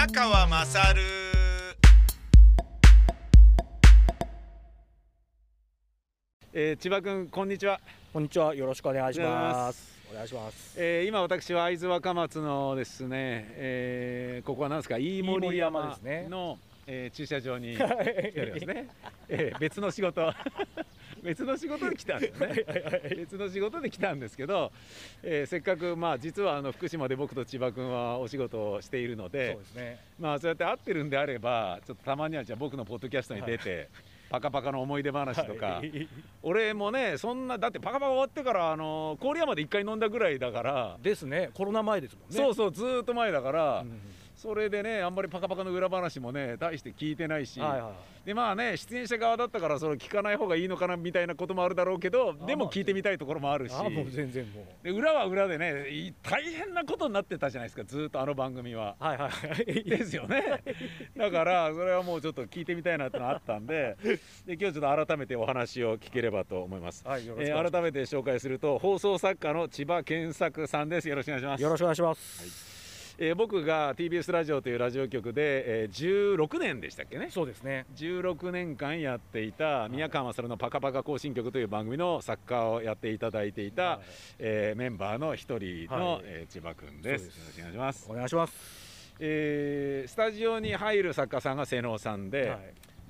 [0.00, 1.02] 宮川まさる
[6.54, 7.78] えー、千葉君こんにちは、
[8.10, 8.54] こんにちは。
[8.54, 10.00] よろしくお願いします。
[10.10, 10.74] お願いします。
[10.78, 14.96] えー、今私は会津若松のですね、えー、ここは何ですか？
[14.96, 16.58] 飯盛飯盛山山ですねの、
[16.92, 17.78] えー、駐車場に 来
[18.32, 18.88] ておりますね、
[19.28, 20.32] えー、別の仕事。
[21.22, 22.64] 別の仕事で来たんですね。
[23.16, 24.72] 別の仕事で来たんですけど、
[25.22, 29.98] えー、せっかくまあ実はあの福島で僕と千葉君はお仕事をしているのでそうですね。
[30.18, 33.88] まあそうやって会ってるんであればちょっとたまにはじゃあ僕のポッドキャストに出て、
[34.30, 36.08] パカパカの思い出話とか、はい。
[36.42, 41.50] 俺もねそんなだってパカパカ終わってからあの郡山で1回飲んだぐらいだから、ですね。
[41.54, 42.36] コロナ前ですもんね。
[42.36, 44.00] そうそうずーっと前だから、うん
[44.40, 47.92] それでねあんまりパカパカの裏話もね大して聞いてないし、はいは
[48.24, 48.26] い。
[48.26, 54.84] でまあね出演者側だったからそれ聞かない方がいいのかなみたいなこともあるだろうけどあでも聞いてみたいところもあるしあもう全然もう。
[54.84, 58.96] で裏は裏でねい大変なことになってたじゃないですかずーっとあの番組は。
[58.98, 59.84] はいはいはい。
[59.84, 60.62] ですよね
[61.18, 63.98] だからそれはもうちょっと聞いてみたいなってのがあったんで
[64.46, 67.06] で今日ちょっと改めてお話を聞ければと思います。
[67.06, 67.26] はい。
[67.26, 71.62] よろしえくお願いしまー改めて紹介すると放送作家の千葉健作さんですよろしくお願いしますす。
[71.62, 72.69] よろしくお願いします。
[73.22, 77.28] えー僕が TBS ラジオというラジオ局で、えー16年でしたっけね。
[77.30, 77.84] そうですね。
[77.94, 84.00] 16年間やっていた宮川勝のパカパカ行進曲という番組の作家をやっていただいていた、はい。
[84.38, 86.22] えーメンバーの一人の、はい。
[86.24, 87.26] えー千葉くんです。
[87.26, 89.14] よろしくお願いします、お願いします。
[89.20, 92.60] えースタジオに入る作家さんが瀬能さんで、はい。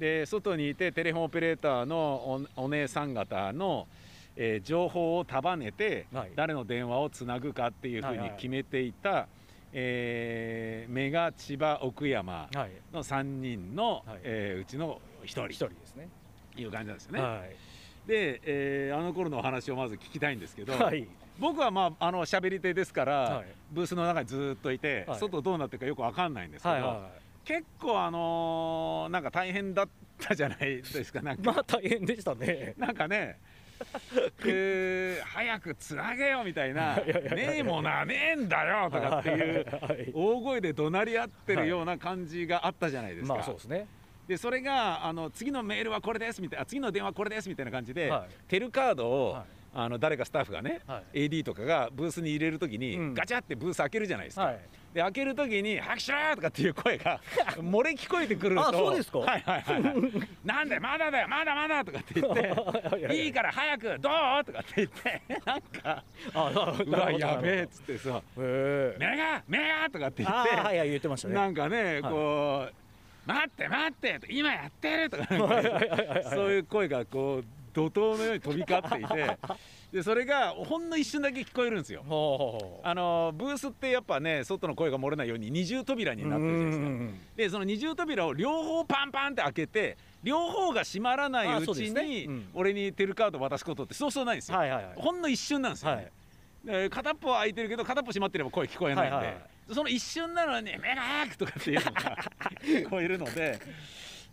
[0.01, 3.87] で外にいてテレフォンオペレーターのおお姉さん方の、
[4.35, 6.33] えー情報を束ねて、はい。
[6.35, 8.31] 誰の電話をつなぐかっていうふうはいはい。
[8.31, 9.29] に決めていた、
[9.73, 12.71] えーメガ千葉奥山はい。
[12.93, 16.09] の3人の、はいえーうちの1人一人ですね。
[16.55, 17.21] という感じなんですよね。
[17.21, 18.09] はい。
[18.09, 21.07] で、えーあの頃のお話をまず聞きたいんですけど、はい。
[21.39, 27.11] 僕はまああの喋り手ですから、はいブースの中にずーっといて、はい外どうなってるかよくわかんないんですけど、はいは
[27.45, 29.89] 結構あのーなんか大変だっ
[30.21, 31.43] たじゃないですかなんい。
[31.43, 32.75] かまあ大変でしたね。
[32.77, 33.39] なんかね、
[34.47, 40.11] えー早くつなげよみたいな、ねえもなねえんだよとかっていうはい。
[40.15, 43.35] 大声で怒鳴り合ってるような感じがあったじゃないですか。
[43.35, 43.87] まあそうですね。
[44.27, 49.43] でそれがあの次のメールはこれですみたいな次の電話これですみたいな感じで、はいテルカードを、はい
[49.73, 54.47] あの誰かスタッフがね、は AD とかがブースに入れるときに、うんガチャってブース開けるじゃないですか。
[54.47, 54.61] はい。
[54.93, 57.21] で開けるときに「早くしろよ!」とかっていう声が
[57.59, 59.19] 漏れ聞こえてくるとあそうですか？
[59.21, 59.95] はいはいはい、はい、
[60.45, 64.09] なんでまだだよまだまだとかって言って いいから早くど
[64.41, 64.45] う？
[64.45, 66.03] とかって言って なんか
[66.35, 67.67] あ、うわやべえっえ。
[67.69, 71.35] つってさへえ「メガメガ!」とかって言あってーはいはい言ってましたね。
[71.35, 72.75] なんかね、はいこう
[73.27, 75.27] 「待って待って今やってる!」とか
[76.35, 79.39] そういう声がこう怒涛のように飛び交っていて
[79.93, 82.03] でそれがほんの一瞬だけ聞こえるんですよ。
[82.85, 87.19] あのブースってやっぱね外の声が漏れないように二重扉になってるじゃないですか。
[87.37, 94.59] でその二重扉を両方パンパンって開けて両方が閉まらないうちにうん俺にテルカード渡すことってそうそうないんですよ。
[94.59, 94.95] はいはいはい。
[94.97, 96.83] ほんの一瞬なんですよ、ねはい。
[96.85, 99.41] で片っぽは開いてるけど片っぽ閉まってれば声聞こえないんで、はいはいは
[99.73, 102.17] その一瞬なのに「メガーク!」とかっていうのが
[102.63, 103.59] 聞こえるので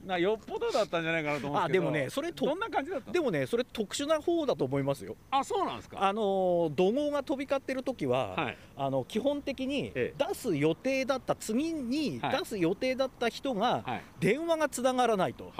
[0.05, 3.13] なよっぽどだったんじゃないかなと思うんあでもねそれとどんな感じだったの？
[3.13, 5.15] でもねそれ特殊な方だと思いますよ。
[5.31, 5.97] あそうなんですか。
[6.01, 12.37] あのー怒号が飛び交ってる時は、はいあの基本的にえ出す予定だった次にはい。
[12.39, 14.01] 出す予定だった人がはい。
[14.19, 15.51] 電話がつながらないと、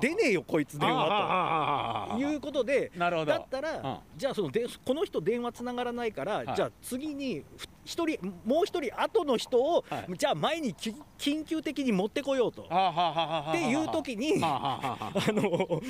[0.00, 2.18] 出ねえよこいつ電話と。
[2.18, 3.32] いうことでなるほど。
[3.32, 3.98] だったら、うん。
[4.16, 6.52] じゃあそのでこの人電話つながらないから、はい。
[6.54, 10.06] じゃあ次にふ一人もう一人後の人を、はい。
[10.16, 12.62] じゃあ前にき緊急的に持ってこようと。
[12.62, 15.80] っていう時に、はあの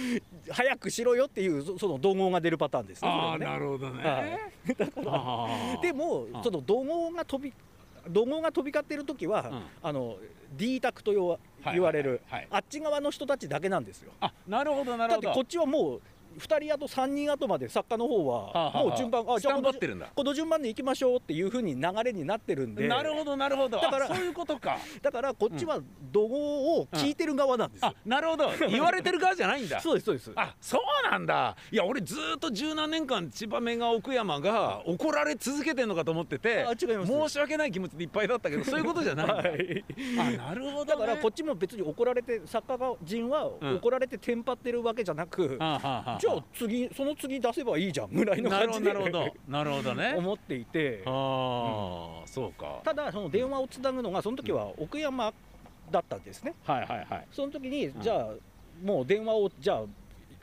[0.50, 3.36] 早くしろよっていうそその怒号が出るパターンですね。
[3.38, 4.02] なるほどね。
[4.02, 4.74] はい。
[4.74, 7.52] だからでもうんその怒号が飛び
[8.08, 10.16] 怒号が飛び交ってる時は、うんあの
[10.52, 14.10] D タクと言われる、はいはいあっち側の人たちだけなんですよ。
[14.20, 15.26] あなるほどなるほど。
[15.26, 16.00] だってこっちはもう
[16.38, 20.08] 2人後3人後まで作家の方はあはあはもう順番、スタンバじゃあこのってるんだ。
[20.14, 23.80] この順番で行きましょうっていうふうに流れになってるんでなるほどなるほど。
[23.80, 24.78] だからあそういうことか。
[25.02, 25.80] だからこっちは
[26.12, 27.94] 怒号を聞いてる側なんですよあ。
[28.04, 28.50] なるほど。
[28.68, 29.80] 言われてる側じゃないんだ。
[29.82, 30.32] そうですそうです。
[30.36, 39.84] あそうなんだいや俺ずーっと十何年間千葉目が奥山が怒られ続けてんのかと思っててあ違います申し訳ない気持ちでいっぱいだったけどそういうことじゃないんだ、 はい
[40.18, 49.34] あなるほど、ね、だからこっちも別に怒られて作家人はうん怒られてテンパってるわけじゃなく、あはあはあじゃあ次その次出せばいいじゃんぐらいの感じでどなるほど。
[49.48, 50.14] なるほどね。
[50.18, 51.02] 思っていて。
[51.06, 52.80] ああ、そうか。
[52.84, 55.32] ただその電話をつなぐのがその時は奥山
[55.90, 56.54] だったんですね。
[56.64, 57.26] はいはいはい。
[57.32, 58.00] その時にん。
[58.00, 58.28] じゃあ
[58.82, 59.82] もう電話をじゃ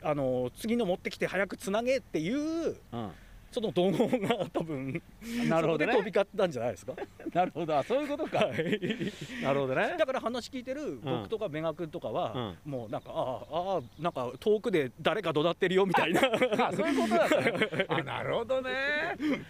[0.02, 3.10] ああの次の持ってきて早くつなげっていううん
[3.50, 5.02] その怒号が多分
[5.48, 5.92] なるほどね。
[5.92, 6.92] 飛び交ったんじゃないですか？
[7.32, 7.78] なるほど。
[7.78, 8.40] あそういうことか。
[9.42, 9.94] なるほどね。
[9.98, 16.20] だから話聞いてる僕とかメガ君とかは、もうなんかああなんか遠くで誰か怒鳴ってるよみたいな。
[16.66, 18.70] あそういうことだったねあなるほどね。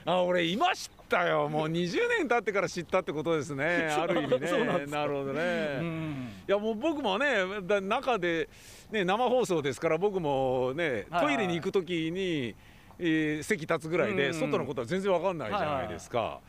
[0.04, 1.48] あ俺今知ったよ。
[1.48, 3.64] もう20年経ってから知ったってことですね。
[3.90, 4.46] ある意味ね。
[4.46, 6.28] そうなるほどね、うん。
[6.46, 7.26] いやもう僕もね
[7.62, 8.48] だ中で、
[8.92, 11.26] ね、生放送ですから僕もねはい。
[11.26, 12.54] トイレに行く時に、
[12.98, 16.40] えー席立つぐらいでうん外のことは全然わかんないじゃないですか。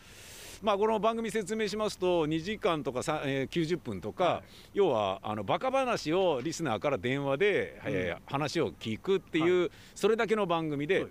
[0.62, 4.44] まあ、この番組説明しますと2時間とかさ、えー90分とか、は
[4.74, 11.06] 要はあのバカ話をリスナーから電話で、えー話を聞くっていう、それだけの番組で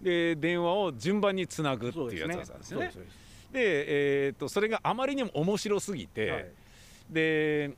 [0.00, 2.92] で電話を順番につなぐっていうやつなんですよね。
[3.52, 6.46] で、えー、とそれがあまりにも面白すぎて、はい。
[7.10, 7.70] で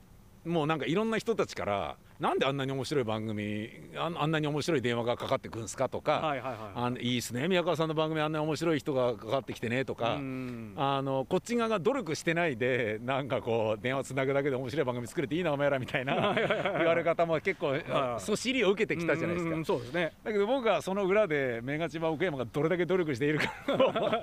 [0.45, 6.57] もうなんかいろんな人たちからなんであんなに面白い番組あんなに面白い電話がかかってくるんですかとか、はいはいはい。
[6.75, 10.15] あのいいですね宮川さんの番組あんなに面白い人がかかってきてねとか。
[10.15, 10.73] うん。
[10.77, 19.55] あのこっち側が努力してないでなんかこう電話つなぐだけで面白い番組作れていいなお前らみたいな言われ方も結構はいそしりを受けてきたじゃないですか。
[19.55, 20.13] うんそうですね。
[20.23, 23.53] だけど僕はその裏でメガチマ奥山がどれだけ努力しているか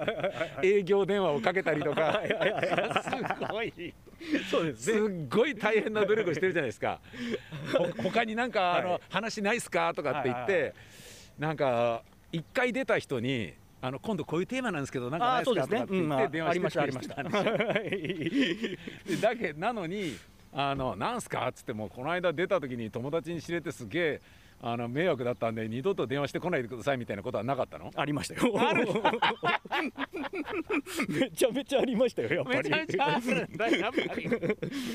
[0.63, 2.21] 営業電話をかけたりとか。
[3.03, 3.73] すごい
[4.51, 4.95] そうですすっ
[5.29, 7.01] ごい大変な努力してるじゃないですか。
[7.73, 10.75] ほ 他になんか、あのはい話ないっすかとかって言って、はいはい
[11.39, 12.03] なんか
[12.33, 13.55] 一回出た人に。
[13.83, 17.89] あの今度こういうテーマなんですけどなんかないああですかとかって言って電話してありましたありましたんで
[19.07, 19.17] すよ。
[19.17, 20.19] でだけなのに
[20.53, 24.21] あのなんすかっつってもこの間出た時に友達に知れてすげえ
[24.63, 27.91] あの迷惑だったんで二度と電話してこないでくださいみたいなことはなかったの？
[27.95, 28.53] ありましたよ。
[31.09, 32.71] めちゃめちゃありましたよやっぱり。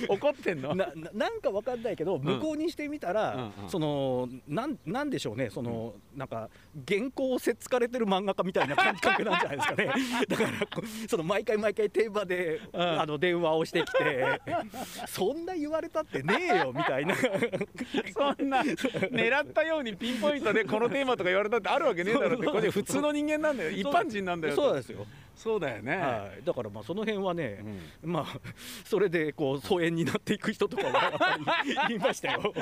[0.07, 0.75] 怒ってんの？
[0.75, 3.69] なななんかわかんないけど向こうにしてみたら、うんうん。
[3.69, 6.49] そのなんなんでしょうねその、なんか
[6.87, 9.85] 原稿をせっつかれてる漫画家みたいな感覚なんじゃないですかね。
[10.29, 10.49] だから
[11.07, 12.81] その毎回毎回テーマで、うん。
[12.81, 14.41] あの電話をしてきて
[15.07, 17.15] そんな言われたってねえよみたいな。
[18.13, 23.71] そんな狙ったようにピンポイントでこのテーマとか言われたってあるわけねえだろってこれ普通の人間なんだよ。
[23.71, 27.63] 一般人なんだよそうですよ、そうだよね、はい、だからまあその辺はね、
[28.03, 28.11] うん。
[28.11, 28.25] まあ
[28.83, 32.53] それでこう疎遠になっていく人とかはいましたよ。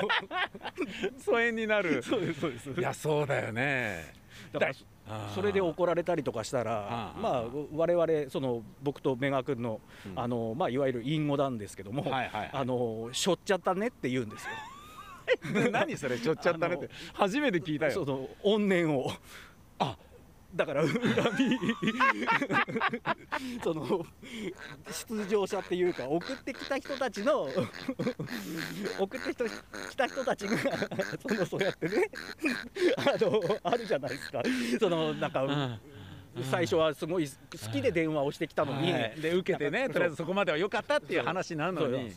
[1.18, 2.02] 疎遠になる。
[2.02, 2.70] そうですそうです。
[2.70, 4.14] いやそうだよね。
[4.52, 4.72] だから
[5.34, 10.18] それで怒られたりとかしたらあ、あまあ、我々その僕とメガ君の,、うん。
[10.18, 12.50] あのまあ、いわゆる隠語なんですけども、はいはいはい。
[12.52, 14.50] あのしょっちゃったねって言うんですよ。
[15.70, 16.90] 何それちょっちゃったねって。
[17.12, 17.92] 初めて聞いたよ。
[17.92, 19.12] その怨念を。
[19.78, 19.96] あ
[20.54, 21.58] だから恨み。
[23.62, 24.06] その
[25.08, 27.48] 出場者っていうか送ってきた人たちの
[28.98, 30.56] 送ってきた来た人たちが
[31.28, 32.10] そのそうやってね
[32.96, 34.42] あのあるじゃないですか。
[34.78, 35.80] そのなんか、うん
[36.42, 39.14] 最初はすごい好きで電話をしてきたのに、はい。
[39.20, 42.12] で受けてねとりあえずそこまでは良かったっていう話なのに。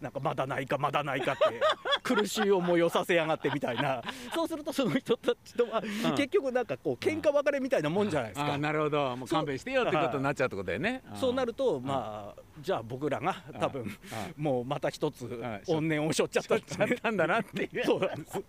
[0.00, 1.60] なんかまだないかまだないかって
[2.02, 4.02] 苦しい思いをさせやがってみたいな。
[4.34, 6.14] そうするとその人たちとは、うん。
[6.16, 9.16] 結局なんかこう喧嘩別れみたいなもんじゃないですか、なるほど。
[9.16, 11.02] もう勘弁してよってことになっちゃうってことだよね。
[11.14, 11.32] そう。
[11.32, 15.62] なるると、まあじゃあ僕らが多分あもうまた一つはい。
[15.66, 17.84] 怨念をしょっちゃったんだなっていう。
[17.86, 18.42] そうなんです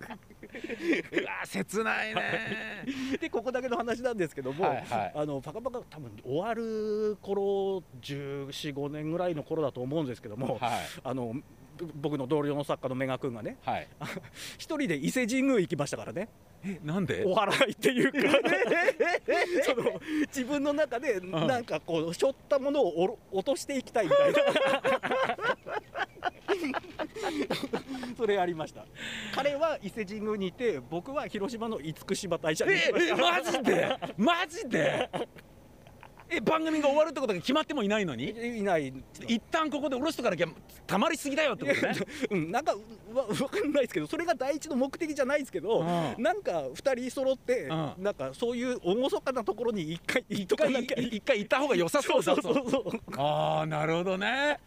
[1.11, 2.85] うわ切ないね
[3.19, 5.11] でここだけの話なんですけども、はいはい。
[5.15, 10.71] あのパカパカ多分終わる頃1415年ぐらいの頃だと思うんですけども、はい。
[11.03, 11.33] あの
[11.77, 13.87] ぶ僕の同僚の作家のメガ君がねはい。
[14.57, 16.29] 一人で伊勢神宮行きましたからね。
[16.63, 17.23] えなんで？
[17.25, 18.19] お祓いっていうか。
[19.63, 24.39] その自分の中でなんかこうしょったものを落としていきたいみたいな
[28.15, 28.85] それありました。
[29.33, 33.99] 彼は伊勢神宮にいて僕は広島の厳島大社にいましえーマジで？
[34.17, 35.09] マジで？
[36.29, 38.29] え番組が終わるってことが決まってもいないのに？
[38.59, 38.93] いない。
[39.27, 40.47] 一旦ここで下ろしとかなきゃ
[40.87, 41.95] たまりすぎだよってことね。
[42.31, 42.73] うん、なんか
[43.13, 46.23] わわかんないですけどそれが第一の目的じゃないですけど、うん。
[46.23, 47.69] なんか2人揃って、ん。
[47.97, 54.59] なんかそういう厳かなところに一回行っと一回かなきゃ一回行った方が良さそうだそうそうそうああなるほどね。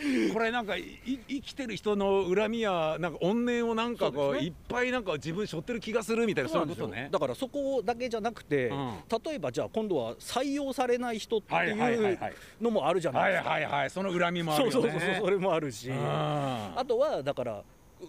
[0.32, 4.44] これなんかい生きてる人の恨みやなんか怨念をなんかこうね。
[4.44, 7.08] いっぱいなんか自分背負ってる気がするみたいなそういうことね。
[7.10, 8.92] だからそこだけじゃなくて、うん。
[9.24, 11.92] 例えばじゃあ今度は採用されない人ってはいはいはい。
[11.94, 13.50] いうはいのもあるじゃなはいいですか。
[13.50, 14.72] はいはいその恨みもあるよね。
[14.72, 15.96] そうそうそうそれもあるし、うん。
[15.98, 17.62] あとはだから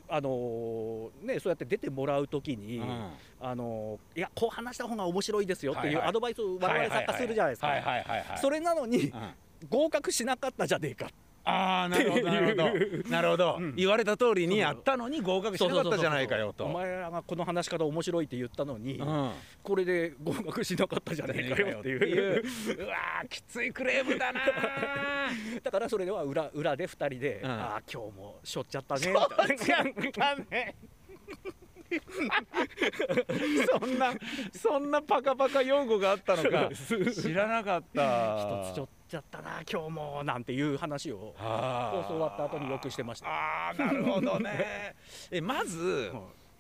[0.08, 3.10] あのーねそうやって出てもらうときに、うん。
[3.42, 6.06] あのーいやこう話した方が面白いですよっていはいはい。
[6.06, 7.68] うアドバイスを我々作家するじゃないですか。
[7.68, 9.12] はいはいはいはいそれなのに、うん。
[9.70, 11.10] 合格しなかったじゃねえかっ
[11.44, 13.10] ああなるほどなるほど。
[13.10, 13.76] なるほど、うん。
[13.76, 16.66] 言われた通りにやったのに合格しなかったじゃないかよと。
[16.66, 19.32] お前らがこの話し方面白いって言ったのに、うん。
[19.64, 22.44] これで合格しなかったじゃないかよっていう。
[22.78, 25.62] うわーきついクレームだなー。
[25.64, 27.52] だからそれでは裏裏で2人で、うん。
[27.52, 29.14] ああ今日もしょっちゃったね
[29.98, 30.46] みたいな。
[30.50, 30.76] ね
[33.80, 34.14] そんな
[34.54, 36.70] そんなパカパカ用語があったのか。
[37.14, 38.64] 知らなかった。
[38.66, 41.34] 一つしょっちゃったな今日もなんていう話を。
[41.38, 43.28] 放送終わった後によくしてました。
[43.28, 44.96] ああなるほどね。
[45.32, 46.12] えまず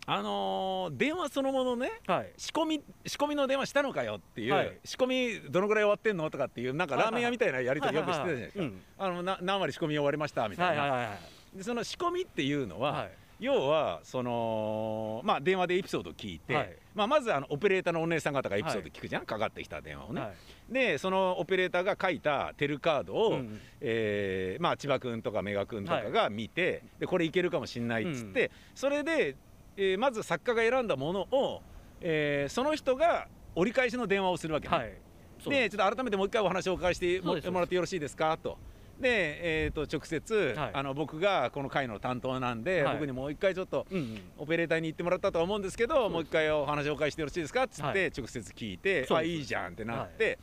[0.08, 2.34] あのー電話そのものねはい。
[2.38, 4.78] 仕込み仕込みの電話したのかよっていう、はい。
[4.84, 8.82] 仕込みどのぐらい終わってんのとかっていうなんかラーメン屋みたいなやり取りよくしてたじゃないですか、うん。
[8.98, 11.14] あのな何割仕込み終わりましたみたいな、はいはいは
[11.54, 11.58] い。
[11.58, 13.12] でその仕込みっていうのは、はい
[13.42, 16.76] 要はその、まあ、電話でエピソードを聞いて、はい。
[16.94, 20.28] まあ、まずあのオペレーターのお姉さん方がエピソード聞くじゃん、かかってきた電話をね、は
[20.70, 20.74] い。
[20.74, 29.36] でそのオペレーターが書いたテルカードを、うんえーまあ、千葉君とかメガ君とかが見て、でこれいけるかもしんないっつって、それで、
[29.76, 31.62] えーまず作家が選んだものを、
[32.00, 35.02] えーその人が折り返しの電話をするわけね、
[35.50, 38.38] でちょっと改めてもう一回お話をお伺いしてもらってよろしいですか？
[38.38, 38.58] と。
[39.01, 40.70] で、えー、と直接、はい。
[40.74, 42.93] あの僕がこの回の担当なんで、はい。
[42.96, 44.22] 僕にもう一回ちょっとうんうん。
[44.38, 48.12] オペレーターに行ってもらったとは思うんですけどもう一回お話をお伺いしてよろしいですかっつって、はい。
[48.15, 50.39] 直接聞いてあいいじゃんってなって、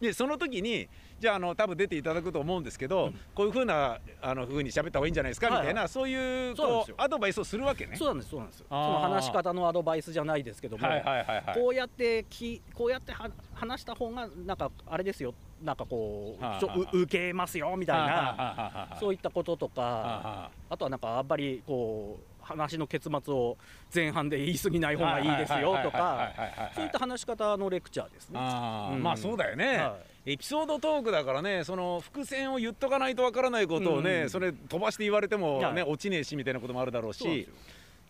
[0.00, 3.20] でその時にじゃああの多分出ていただくと思うんですけど、うん。
[3.34, 6.96] こういうふうなあの風に喋った方がいいんじゃないですかみたいな、はいそういうそうなんですよ。
[6.96, 7.96] こうアドバイスをするわけね。
[7.96, 8.64] そうなんですそうなんです。
[8.68, 11.54] その話し方のアドバイスじゃないですけども、はいはいはいはい。
[11.54, 15.34] こうやってきこうやっては話した方がなんかあれですよ。
[15.62, 23.56] なんかこう、はあはあう受けますよみたいな、そういいったこととか、ああとはなんかあんまりこう話の結末を
[23.94, 26.32] 前半で言い過ぎない方がいいですよとか
[26.74, 28.38] そういった話し方のレクチャーですね。
[28.40, 29.98] あーうんまあそうだよね、は
[30.30, 34.30] エピソードトークだからねその伏線を言っとかないとわからないことをね、うん。
[34.30, 37.48] それ飛ばして言われてもね、はい落ちねえしみたいなこともあるだろうし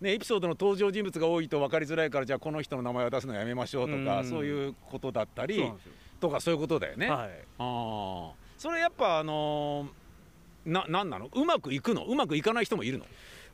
[0.01, 4.29] ね、エピソードの登場人物が多いと分かりづらいからじゃあこの人の名前を出すのやめましょうとか、うん。
[4.29, 5.73] そういうことだったり
[6.21, 7.09] とかそういうことだよね。
[7.09, 7.31] はい。
[7.59, 8.31] あー。
[8.59, 11.31] それやっぱあのーななんなの？
[11.33, 12.05] うまくいくの？
[12.05, 13.07] うまくいかない人もいるの？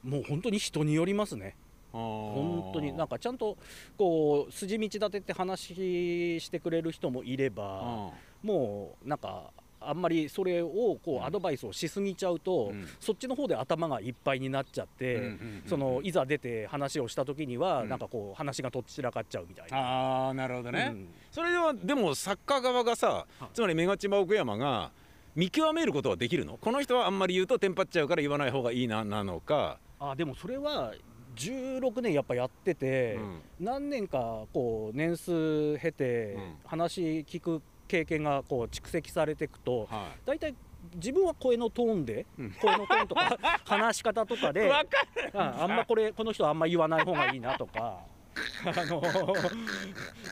[0.02, 1.54] もう本当に人によりますね。
[1.92, 3.56] 本本当になんかちゃんと
[3.96, 8.10] こう筋道立てて話してくれる人もいれば、
[8.44, 9.50] もうなんか
[9.86, 12.86] あんまりそれをこうアドバイスをしすぎちゃうと、うん。
[13.00, 17.88] そっちの方で頭がいっぱいになっちゃって、うんうんうんうんそのいざ出て話をした時には、うん。
[17.88, 19.78] なんかこう話がとっちらかっちゃうみたいな。
[19.78, 21.08] ああなるほどね、うん。
[21.30, 23.44] それではでも作家側がさはい。
[23.52, 24.90] つまりメガチマ奥山が
[25.34, 26.56] 見極めることはできるの？
[26.58, 30.94] この人はあんまり言うとテンパっちゃうから言わない方がいいななのか、あでもそれは
[31.36, 33.18] 16年やっぱやってて、
[33.58, 36.54] 何年かこう年数経てうん。
[36.64, 37.60] 話聞く
[37.94, 40.52] 経験がこう蓄積されていくとは大体
[40.96, 42.52] 自分は声のトーンで、うん。
[42.60, 44.90] 声のトーンとか 話し方とかい、で わか
[45.32, 48.00] ああんまこれこの人はあんま言わない方がいいなとか
[48.66, 49.00] あの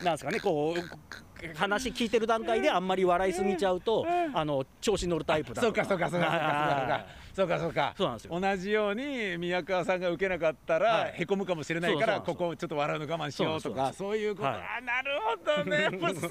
[0.03, 7.93] なんですかねこう話聞いてる段階であんまり笑いすぎちゃうとあの調子乗るタイプだとそうかそうかそうかそうかはいそうかそうか。
[7.97, 8.39] そうなんですよ。
[8.39, 11.13] 同じように宮川さんが受けなかったら、はい。
[11.15, 15.89] へこむかもしれないからここちょっと笑うの我慢しようとかそういうこと、はいあなるほどね。
[15.97, 16.29] もうすっ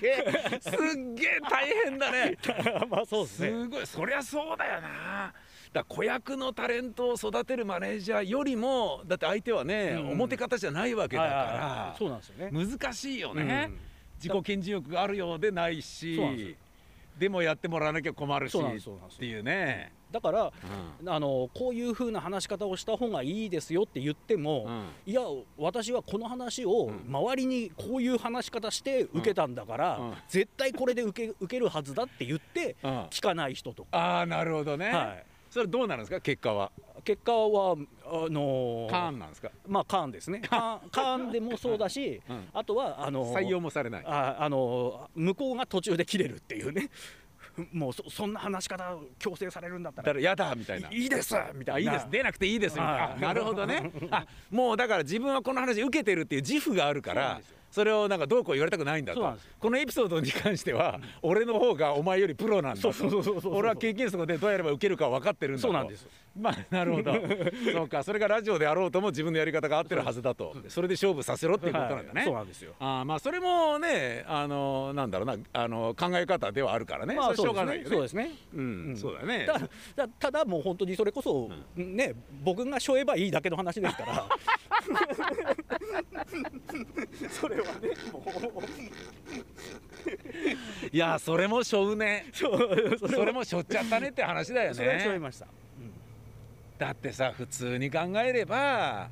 [0.00, 2.36] げえすっげえ大変だね。
[2.90, 3.48] まあそうですね。
[3.48, 3.86] すごい。
[3.86, 5.32] そりゃそうだよな。
[5.72, 12.50] だ子役のタレントを育てるマネージャーよりもだって相手はね、うん表方じゃないわけだかはいはいそうなんですよね。
[12.52, 13.78] 難しいよね、うん。
[14.16, 16.56] 自己顕示欲があるようでないし
[17.18, 20.52] でもやってもらわなきゃ困るしっていうね、だから
[21.02, 21.08] うん。
[21.10, 25.12] あのこういう風な話し方をした方がいいですよって言っても、うん。
[25.12, 25.20] いや
[25.58, 27.12] 私はこの話をうん。
[27.12, 30.08] 周りにこういう話し方して受けたんだから、うん。
[30.08, 32.90] うん絶対これで受け受けるはずだって言ってうん。
[33.06, 36.20] 聞かない人とか、ああなるほどね、はい、それどうなるんですか？
[36.20, 36.70] 結果は。
[37.04, 37.76] 結果はあ
[38.30, 40.40] のーカーンなんですか、まあカーンですね。
[40.40, 40.90] カーン。
[40.90, 42.48] カーンでもそうだし、うん。
[42.54, 44.04] あとはあのー採用もされない。
[44.06, 46.88] ああのー向こうが途中で切れるっていうね
[47.72, 50.90] もうそそんな話し方強制されるんだったらだやだみたいな。
[50.90, 51.92] いいいですみたいな。
[51.92, 52.10] いあいです。
[52.10, 53.28] 出なくていいですみたいな。
[53.28, 53.90] なるほどね。
[54.10, 57.40] あもうだから自分はこの話受けてるっていう自負があるから
[57.74, 59.36] それをなんかどうこう言われたくないんだと。
[59.58, 62.92] このエピソードに関しては俺の方がお前よりプロなんだと。
[62.92, 65.66] そうそうそうそうそう俺は経験則でどうやれば受けるか分かってるんだと。
[65.66, 66.06] そうなんです
[66.40, 67.14] まあなるほど。
[67.72, 68.04] そうか。
[68.04, 70.54] それがラジオであろうとも自分のやり方が合ってるはずだと。
[70.68, 72.24] それで勝負させろっていうことなんだね、はい。
[72.26, 72.74] そうなんですよ。
[72.78, 75.36] あーまあそれもねあのなんだろうな。
[75.52, 77.88] あの考え方ではあるからね、まあそれしょうがないよね。
[77.90, 78.30] そうですね。
[78.54, 78.96] うん、うん。
[78.96, 79.46] そうだね。
[79.46, 79.58] た
[80.06, 82.14] だただもう本当にそれこそ、ね
[82.44, 84.28] 僕がしょえばいいだけの話ですから
[87.30, 88.62] それはねも
[90.92, 92.26] いやそれもしょうね。
[92.32, 95.46] それもしょっちゃったねって話だよそれはしょいねました、
[96.78, 99.08] だってさ普通に考えれば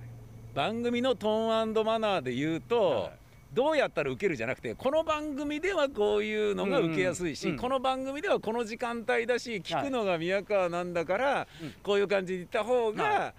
[0.54, 3.12] 番組のトーンマナーで言うと、はい。
[3.52, 7.52] どうやったら受けるじゃなくてこの番組ではこういうのが受けやすいし、うん。
[7.52, 7.58] うん。
[7.58, 11.74] この番組ではこの時間帯だし聞くのが宮川なんだから、うん。
[11.82, 13.34] こういう感じで言った方が、は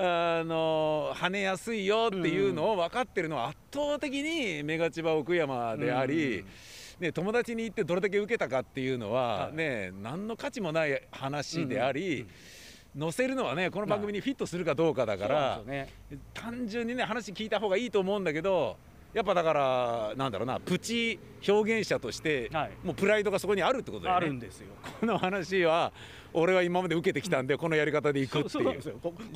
[0.00, 6.44] あの跳ねやすいよっていうのを分かってるのは圧倒的にメガ千葉奥山であり、
[7.00, 9.56] ね、友達に言ってどれだけ受けたかっていうのは、はい。
[9.56, 12.28] ね、何の価値もない話であり、うん
[12.98, 15.60] 載せるのはねこの番組にフィットするかどうかだから、
[16.34, 18.76] 単純にね話聞いた方がいいと思うんだけど
[19.14, 22.70] やっぱだからなんだろうなプチ表現者として、はい。
[22.84, 24.26] もうプライドがそこにあるってことだよね。
[24.26, 24.68] あるんですよ。
[25.00, 25.92] この話は
[26.34, 28.80] 俺は今まで受けてきたんでこのやり方でいくっていう。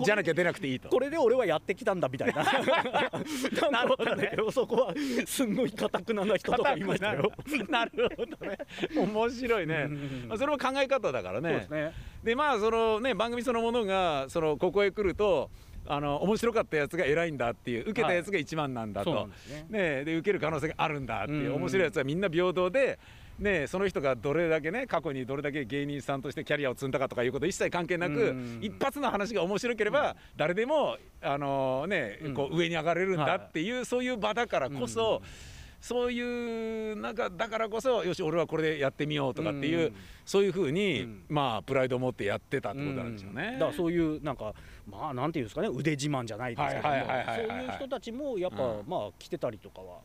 [0.04, 0.88] じゃなきゃ出なくていいと。
[0.88, 2.44] これで俺はやってきたんだみたいな。
[3.70, 4.32] なるほどね。
[4.52, 4.94] そこは
[5.26, 7.32] すんごい堅くなな人とかいましたよ。
[7.70, 8.58] なるほどね。
[8.94, 9.74] 面白いね。
[9.88, 10.24] うん。
[10.28, 11.52] まあそれも考え方だからね。
[11.52, 11.92] ですね。
[12.22, 15.50] でまあそのね番組そのものがそのここへ来ると
[15.86, 19.66] あの面白かったやつが偉いんだっていう受けたやつが一番なんだと、そうなんですね。
[19.68, 22.98] ね、で受ける可能性があるんだっていう、うん面白いやつはみんな平等で、
[23.38, 35.22] ね、その人がどれだけね過去にどれだけ芸人さんとしてキャリアを積んだかとかいうこと一切関係なく、うん一発の話が面白ければ誰でもあの、ねうんこう上に上がれるんだはいっていう、そういう場だからこそ。
[35.82, 39.94] そういう中だからこそよし俺はこれでやってみようとかっていう、うん。
[40.24, 41.24] そういうふうに、うん。
[41.28, 43.54] まあプライドを持ってやってたってことなんでしょうね。
[43.54, 44.54] だからそういうなんか
[44.86, 48.84] まあなんていうんですかね腕自慢じゃないですけどもそういう人たちもやっぱ、うん。
[48.86, 49.98] まあ来てたりとかは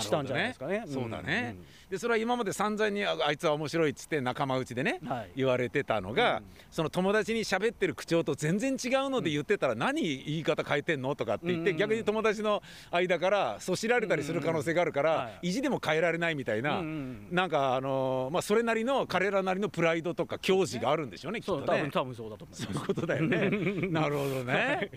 [0.00, 0.84] したんじゃないですかね。
[0.86, 1.90] そうだね、うん。
[1.90, 5.30] でそれは今まで散々にああいつは面白いっつって仲間内でね、はい。
[5.36, 6.44] 言われてたのが、うん。
[6.70, 11.76] その友達に喋ってる口調と全然違うので言ってたら、何言い方変えてんのとかって言って、うん。
[11.76, 16.82] 逆に友達の間からそしられたりする可能性があるから、意地でも変えられないみたいな、
[17.30, 21.66] なんかあのーまあそれなりの彼らなりのプライドとか矜持があるんでしょうねきっとね。
[21.66, 21.90] そう多分。
[21.90, 22.72] 多分そうだと思います。
[22.72, 23.50] そういうことだよね。
[23.90, 24.90] なるほどね。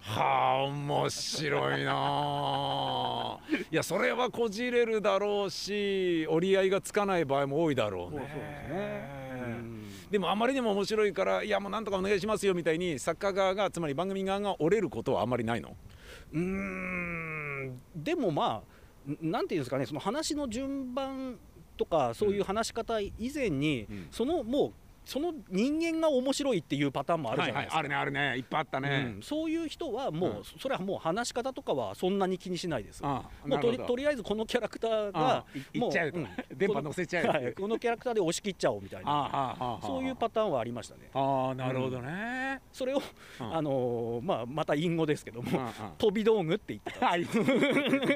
[0.00, 3.38] はあ面白いなあ。
[3.70, 8.18] いやそれはこじれるだろうし折り合いがつかない場合も多いだろうね。
[8.18, 8.30] そうそうで
[8.66, 9.80] すねうん
[10.10, 15.76] でもあまりにも面白いからいやもうなんとかお願いしますよみたいに作家側がつまり番組側が折れることはあんまりないの？
[16.32, 18.62] うーんでもま
[19.08, 21.38] あんなんていうんですかねその話の順番
[21.76, 24.72] とかそういう話し方以前に、うんそのもう
[25.04, 27.78] その人間が面白いっていうパターンもあるじゃないですか。
[27.78, 29.14] あるねあるねいっぱいあったね。
[29.16, 33.02] うんそういう人はもう、うんそれはもう話し方とかはそんなに気にしないです。
[33.02, 41.10] もうとりとりあえずこのキャラクターあがもうとん電波乗せちゃうこのはいこのキャラクターで押し切っちゃおうみたいなそういうパターンはありましたね。
[41.14, 42.60] ああなるほどね。
[42.72, 47.06] それを、うんあのーまあまた隠語ですけども、飛び道具って言ってた。
[47.06, 47.46] はい、言っ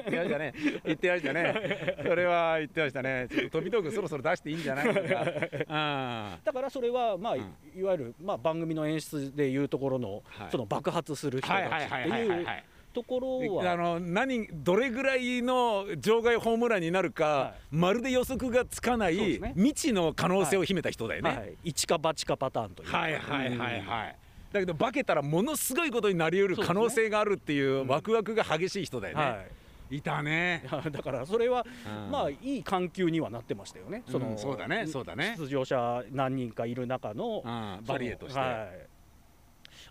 [0.03, 0.53] てましたね。
[0.85, 1.97] 言ってましたね。
[2.03, 3.27] それは言ってましたね。
[3.51, 4.99] 飛び道具そろそろ出していいんじゃないとか。
[6.35, 6.43] うん。
[6.43, 7.55] だからそれはまあ、うん。
[7.73, 10.51] いわゆるまあ番組の演出でいうところの、はい。
[10.51, 12.65] その爆発する人はいたちってはいはいはいはいいうはい。
[12.93, 21.29] ところではあの何どれぐらいの場外ホームランになるか、はまるで予測がつかない、未知の可能性を秘めた人だよね。
[21.29, 22.89] はい、一か八かパターンという。
[22.89, 23.79] かはいはいはい。
[23.79, 23.87] うん。
[23.87, 24.15] はい。
[24.51, 29.23] だけど化けたらものすごいことになりうる可能性があるっていうワクワクが激しい人だよね。
[29.23, 29.47] はい
[29.89, 30.63] い、たね。
[30.91, 31.65] だからそれは、
[32.05, 32.11] うん。
[32.11, 34.03] まあいい環境にはなってましたよね。
[34.07, 35.35] その、うんそうだねそうだね。
[35.37, 37.49] 出場者何人かいる中の、う
[37.81, 38.39] んバリエとして。
[38.39, 38.87] はい。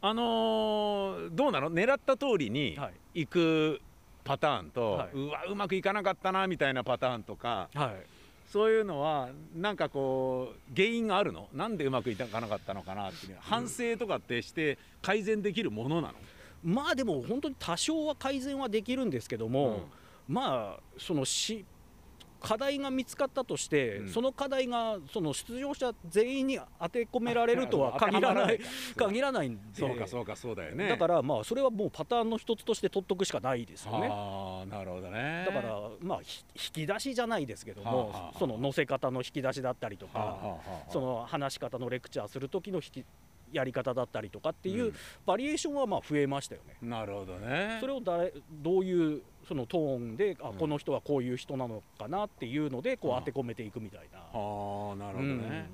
[0.01, 1.71] あのーどうなの？
[1.73, 3.21] 狙った通りにはい。
[3.23, 3.81] 行く
[4.25, 5.11] パターンと、はい。
[5.13, 8.07] うわうまくいかなかったなみたいなパターンとかはい。
[8.47, 11.49] そういうのはなんかこう原因があるの？
[11.53, 16.15] なんでうまくいかなかったのかなっていう反省とかってして改善できるものなの、
[16.65, 19.83] まあでも本当に多少は改善はできるんですけども、
[20.27, 21.65] まあそのし
[22.41, 24.09] 課題が見つかったとして、うん。
[24.11, 28.61] その課題がその出場者全員に当て込められるとは限らない
[28.97, 29.61] 限らないんで。
[29.73, 30.89] そうかそうかそうだよね。
[30.89, 34.09] だからまあそれはもうパターンの一つとして取っとくしかないですよね。
[34.11, 35.47] ああなるほどね。
[35.47, 40.93] だからまあひ引き出しじゃないですけども、はあはあその載せ方の引き出しだったりとか、はあはあはあ。
[40.93, 43.05] その話し方のレクチャーする時の引き
[43.55, 44.95] やり方だったりとかっていう、うん。
[45.25, 46.77] バリエーションはまあ増えましたよね。
[46.83, 47.79] なるほどね。
[47.81, 50.57] それを誰どういうそのトーンであ、うん。
[50.57, 53.19] この人はこういう人なのかなっていうのでこううん。
[53.21, 54.19] 当て込めていくみたいな。
[54.19, 55.71] ああなるほどね、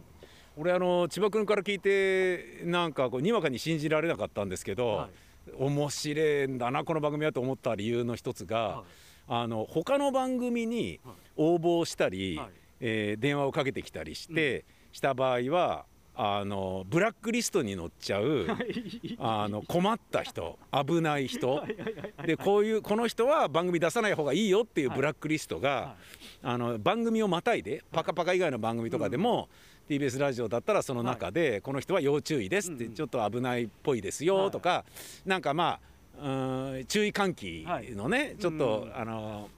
[0.57, 5.11] 俺あの千葉君から聞いてなんかこうにわかに信じられなかったんですけど、はい。
[5.59, 8.85] 面白いんだなこの番組だと思った理由の一つが、はい。
[9.29, 11.01] あの他の番組に
[11.37, 12.49] 応募したり、はい。
[12.81, 15.85] えー電話をかけてきたりして、した場合は
[16.23, 18.47] あのブラックリストに載っちゃう
[19.19, 21.63] あの困った人危ない人。
[22.27, 25.95] でこういうこの人は番組出さない方がいいよっていうブラックリストが、
[26.43, 29.49] あの番組をまたいでパカパカ以外の番組とかでも、
[29.89, 34.85] TBS ラジオだったらその中で、この人は要注意ですって、ちょっと危ないっぽいですよとか、
[35.25, 35.81] なんかま
[36.19, 39.49] あうん注意喚起のね、ちょっと、あの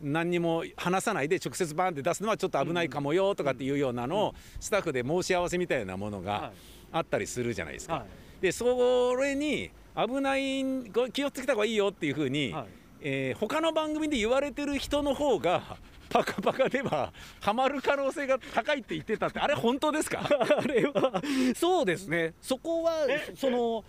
[0.00, 6.52] 何にも話さないで直接バンって出すのはちょっと危ないかもよとかっていうようなのをスタッフで申し合わせみたいなものが
[6.92, 8.04] あったりするじゃないですか。
[8.40, 10.64] でそれに危ない
[11.12, 12.66] 気をつけた方がいいよっていうふうに、はい。
[13.02, 15.78] えー、他の番組で言われてる人の方が
[16.10, 20.20] パカパカではハマる可能性が高いって言ってたってあれ本当ですか？
[20.28, 21.22] あれは
[21.54, 22.34] そうですね。
[22.42, 23.84] そこはその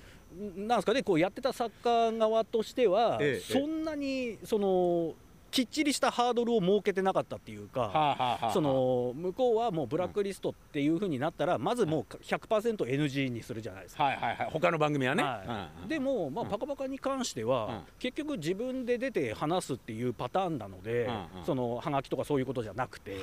[0.55, 5.13] なんですかねこうやってた作家側としては、ええ、そんなにその
[5.51, 14.05] きっちりしたハードルを設けてなかったっていうか、その向こうはもうブラックリストっていうふうになったら、まずもう 100%NG にするじゃないですか。
[14.05, 15.23] はいはいはい、他の番組はね。
[15.23, 21.09] はい、でも、まあ、パカパカに関しては、結局自分で出て話すっていうパターンなので、
[21.45, 23.17] そのはがきとかそういうことじゃなくて、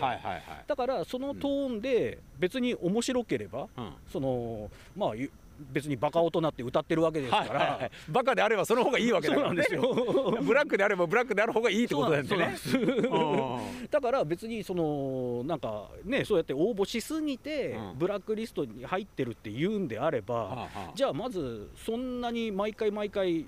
[0.66, 3.68] だからそのトーンで別に面白ければ、
[4.12, 5.14] そのまあ
[5.58, 9.64] 別にバカ大人って歌ってるわけですから、はいはいはい、バカであればその方がいいわけだからね。
[10.42, 12.56] ブラックであればブラックである方がいいってことだよね。
[13.90, 23.46] だから別にそのなんかねそうやって応募しすぎてブラックリストに入ってるって言うんであれば、うん、じゃあまずそんなに毎回毎回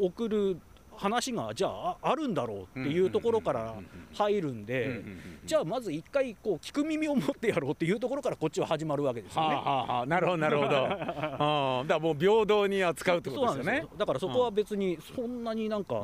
[0.00, 0.56] 送る
[0.98, 3.74] 話がじゃああるんだろうっていうところから
[4.14, 5.02] 入るんで
[5.44, 9.54] じゃあまず一回こう聞く耳を持ってやろうっていうところからこっちは始まるわけですよね。
[9.54, 10.76] はあはあ、なるほどなるほど。
[10.76, 13.86] あ だからもう平等に扱うってことですよね。
[13.96, 16.02] だからそこは別にそんなになんか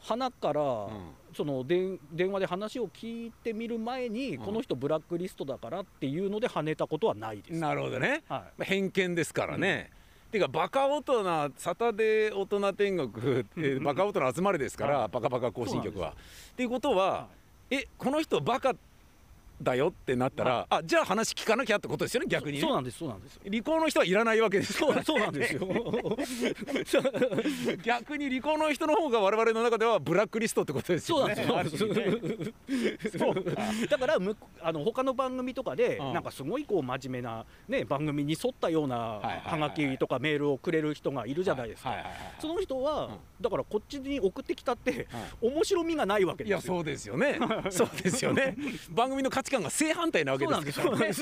[0.00, 0.88] 花から
[1.34, 1.98] その電
[2.32, 7.60] 話で話を聞いてみる前にこの人ブラックリストだからっていうので跳ねたことはないです。
[7.60, 8.22] なるほどね。
[8.28, 9.90] はい、偏見ですからね。
[10.00, 16.10] うんていうかバカ大人サタデー大人天国ってバカ大人集まりですから、バカバカ行進曲は。
[16.10, 17.28] っていうことは、
[17.70, 18.74] えこの人バカ
[19.62, 23.40] だよってなったら、あじゃあ話聞かなきゃってことですよね逆に、ね、そうなんですそうなんです。
[23.44, 25.66] 離婚の人はいらないわけですそうそうなんですよ。
[27.82, 31.34] 逆に離婚の人の方が我々の中ではブラックリストってことですよね。
[31.34, 31.86] そうなんです
[33.88, 41.94] だからむあの他の番組とかで、うん、なんかすごいこう真面目なね番組に沿ったようなはがきとかメールをくれる人がいるじゃないですか。
[42.38, 45.08] その人は、うん、だからこっちに送ってきたって、
[45.40, 46.56] うん、面白みがないわけですよ。
[46.56, 47.38] いやそうですよね。
[47.70, 48.56] そうですよね。
[48.90, 51.12] 番組の価値観が正反対なわけですから ね。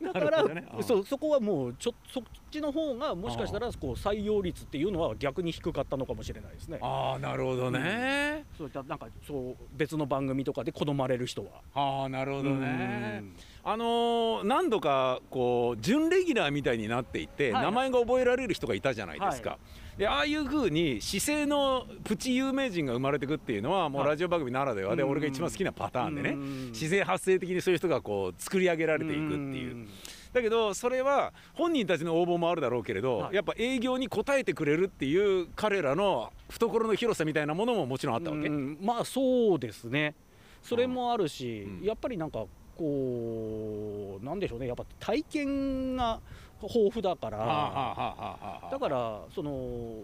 [0.00, 6.78] だから、ね、そそこはもうちょそっちの方がもしかしたらこう採用率っていうのは逆に低かったのかもしれないですね。
[6.80, 11.50] ああなるほどね、うん、そういったなんかそう別の番組とかで好まれる人は。
[11.74, 13.24] ああなるほどね。
[13.64, 19.50] あのー、何度かこう準レギュラーみたいになっていて、はい、名前が覚えられる人がいたじゃないですか。
[19.50, 19.98] はい。
[19.98, 26.34] でああいうふうに姿勢のプチ有名人が生まれてくっていうのはもうラジオ番組ならではで俺が一番好きなパターンでね。
[26.70, 29.86] 自然発生的にそういう人がこう作り上げられていくっていう。
[30.32, 38.48] だけどそれは本人たちの応募もあるだろうけれど、やっぱ営業に応えてくれるっていう彼らの懐の広さみたいなものももちろんあったわけ。
[38.48, 40.14] まあそうですね。
[40.62, 42.46] それもあるし、うん、やっぱりなんか
[42.76, 44.66] こうなんでしょうね。
[44.66, 46.20] やっぱ体験が
[46.62, 48.68] 豊富だから。
[48.70, 49.96] だからその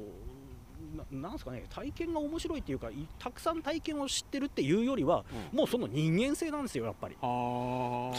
[1.11, 1.65] なんですかね。
[1.71, 7.17] 体験が面白いっていうかたくさん体験を知ってるっていうよりは、うん、もうその人間性なんですよやっぱり。
[7.21, 7.27] そ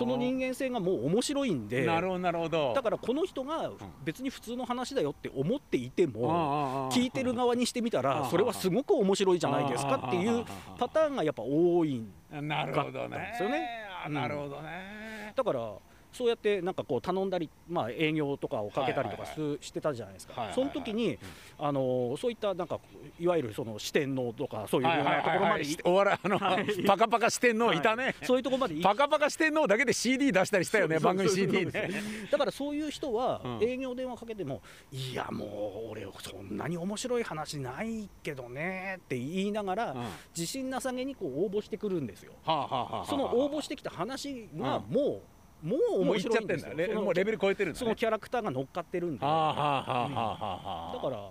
[0.05, 1.85] の人間性がもう面白いんで。
[1.85, 2.73] なるほどなるほど。
[2.73, 3.71] だからこの人が
[4.03, 10.45] 別に普通の話だよって思っていても聞いてる側にしてみたらそれはすごく面白いじゃないですかっていう
[10.77, 13.88] パターンがやっぱ多いんだったんですよね。
[14.07, 15.73] なるほどね、だから
[16.11, 21.17] そうやってなんかこう頼んだり、まあ、営業とかをかけたりとかしてたじゃないですか、その時に、
[21.57, 22.79] あのそういったなんか
[23.19, 26.19] いわゆるその四天王とかそういうようなところまで、お笑い。
[26.23, 26.39] あの、
[26.85, 31.91] パカパカ四天王いたね、そういうところまで パカパカ四天王だけで CD 出したりしたよね番組 CD ね
[32.31, 35.45] だからそういう人は営業電話かけても、いやも
[35.87, 39.95] う俺そんなに面白い話ないけどねって言いながら、
[40.35, 45.21] 自信なさげにこう応募してくるんですよ、その応募してきた話がもう、
[45.63, 51.29] もう面白いんですよ、ね、もうレベル超えてる、ね、そのキャラクターが乗っかってるんで、だから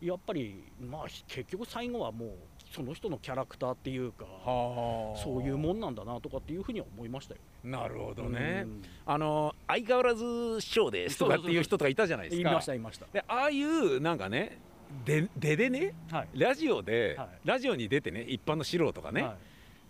[0.00, 2.30] やっぱりまあ結局最後はもう
[2.72, 4.24] その人のキャラクターっていうか
[5.16, 7.40] そういうもんなんだなとかっていうふうには思いましたよ。
[7.64, 12.50] なるほどね、うん、あの相変わらず師匠ですとかっていう人とかいたじゃないですか。
[12.50, 13.06] いましたいました。
[13.12, 14.58] でああいうなんかね
[15.04, 19.36] でででね、はい、ラジオで、はい、ラジオに出てね一般の素人がね、はい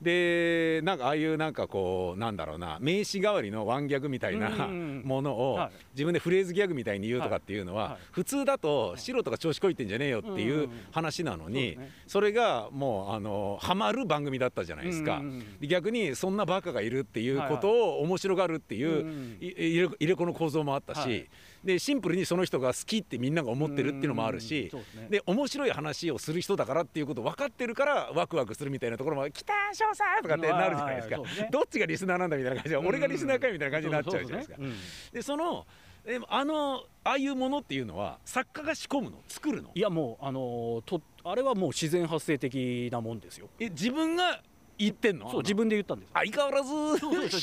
[0.00, 5.70] でなんかああいうなんかこうなんだろうな名詞代わりのワンギャグみたいなものをはい。
[5.94, 15.20] 自分でフレーズギャグみたいに言うとかっていうのは普通だと素人が調子こいてんじゃねえよっていんう話なのにそれがもうあのハマる番組だったじゃないですか。
[15.60, 21.28] 逆にそんなバカがいるっていうことを面白がるっていう入れ子の構造もあったしはい
[21.64, 25.08] でシンプルにその人が好きってみんなが思ってるっていうのもあるうんしね。
[25.10, 31.18] で面白い話をする人だからっていうこと分かってるからワクワクするみたいなところも「来た翔さん!」とかってなるじゃないですか。
[31.18, 31.48] ね。
[31.50, 34.66] どっちがリスナーなんだみたいな感じで俺がリスナーかいみたいな感じになっちゃうじゃないですか。
[35.12, 35.66] でその
[36.06, 39.18] でもあのああいうものっていうのは作家が仕込むの？
[39.28, 39.70] 作るの？
[39.74, 43.48] いやもうあのーとあれはもう自然発生的なもんですよ。
[43.60, 44.40] え自分が
[44.78, 45.30] 言ってんの？
[45.30, 46.74] そう自分で言ったんです相変わらずシ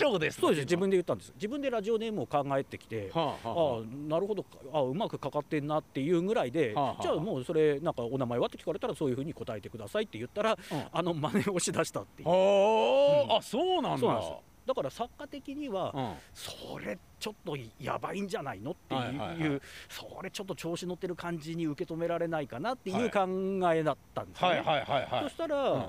[0.04, 3.80] ョーですそうです自分で言ったんです自分でラジオネームを考えてきて、はああはあ。
[3.80, 7.04] あなるほどあうまくかかってんなっていうぐらいで、はあはあ。
[7.04, 10.84] じゃあもうそれなんかお名前はって聞かれたらそういうふうに答えてくださいって言ったら、うん。
[10.92, 13.38] あの真似をしだしたっていう、はあ、うん。
[13.38, 13.98] あそうなんだ。
[14.00, 14.42] そうなんですよ。
[14.66, 16.14] だから作家的には、うん。
[16.34, 19.62] それちょっとやばいんじゃないのっていう、はいはいはい。
[19.90, 23.06] それちょっと調子乗ってる感じに受け止められないかなっていはい。
[23.06, 25.24] う考えだったんですよね、はいはいはいはい。
[25.24, 25.86] そしたら、うん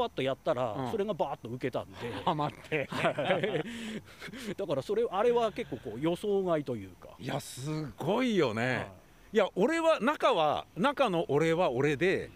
[0.00, 0.90] パッとやったら、うん。
[0.90, 2.88] それがバーッと受けたんで、ハマって。
[4.56, 8.86] だからそれあれは結構こう予想外というか、いやすごいよね、はい。
[9.34, 12.30] い、や俺は中は中の俺は俺で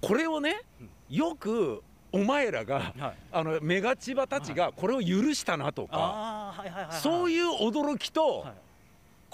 [0.00, 0.62] これをね
[1.10, 6.94] よくお前らがはい、あのメガ千葉たちがこれを許したなとか、はい。
[6.94, 8.65] そういう驚きと、はい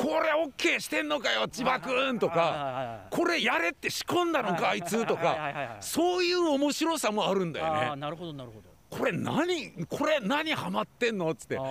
[0.03, 5.77] これ OK してんのかよ千葉君とかこれやれって仕込んだのかあいつとはいか。
[5.81, 8.01] そういう面白さもあるんだよね。
[8.01, 8.73] なるほどなるほど。
[8.91, 11.31] これ何これ何ハマってんの？
[11.31, 11.57] っつって。
[11.57, 11.63] あ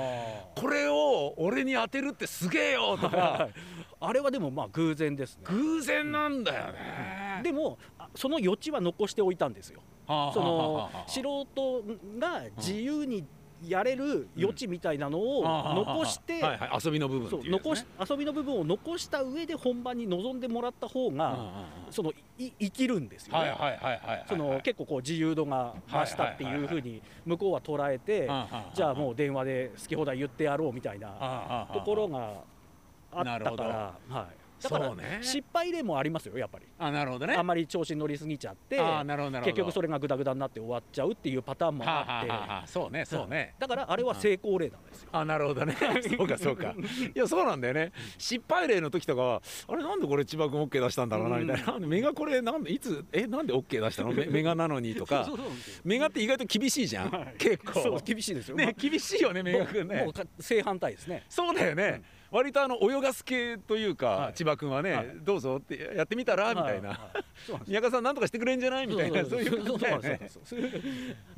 [0.55, 3.49] これを俺に当てるってすげえよとか。
[3.49, 3.53] い
[3.99, 5.43] あれはでもまあ偶然ですね。
[5.43, 7.41] 偶然なんだよね。
[7.43, 9.81] でもあその余地は残しておいたんですよ。
[10.07, 11.83] その素人
[12.17, 13.25] が自由に
[13.67, 16.41] やれる余地みたいなのを残して、
[16.83, 23.53] 遊びの部分ってそいう残し遊びの部分を残した上で本番に臨んでもらった方が、そのい生きるんですよね。
[24.63, 28.29] 結構こう自由度が増したっていうふうに向こうは捉えて、
[28.73, 32.33] じゃあもう電話で好き放題言ってやろうみたいなところが
[33.13, 33.63] あなるほど。
[33.63, 34.27] ったから、はい、
[34.61, 36.65] だから失敗例もありますよやっぱり。
[36.77, 37.35] あなるほどね。
[37.35, 38.79] あんまり調子に乗りすぎちゃって
[39.43, 42.25] 結局それがグダグダになって終わっちゃうっていうパターンもはあ
[42.57, 43.55] あって、そうねそうね。
[43.59, 45.09] だからあれは成功例なんですよ。
[45.11, 45.75] あなるほどね。
[46.17, 46.73] そうかそうか。
[47.15, 47.91] いやそうなんだよね。
[48.17, 54.11] 失敗例の時とかはあれなんでこれ千葉君 OK 出したんだろうなみたいな、なんでメガこれなんでいつえなんで OK 出したの？
[54.11, 55.27] メ メガなのにとか。
[55.83, 57.35] メガって意外と厳しいじゃん、はい。
[57.37, 57.99] 結構。
[58.03, 58.55] 厳しいですよ。
[58.55, 60.03] ね厳しいよねメガ君ね。
[60.03, 61.23] もうか正反対ですね。
[61.29, 64.33] そうだよね、割とあの泳がす系というか、はい。
[64.33, 65.07] 千葉君はね、はい。
[65.21, 66.97] どうぞってやってみたら、みたいな、
[67.67, 68.87] 宮川さんなんとかしてくれんじゃない？
[68.87, 69.25] みたいな。
[69.25, 70.09] そういう感じ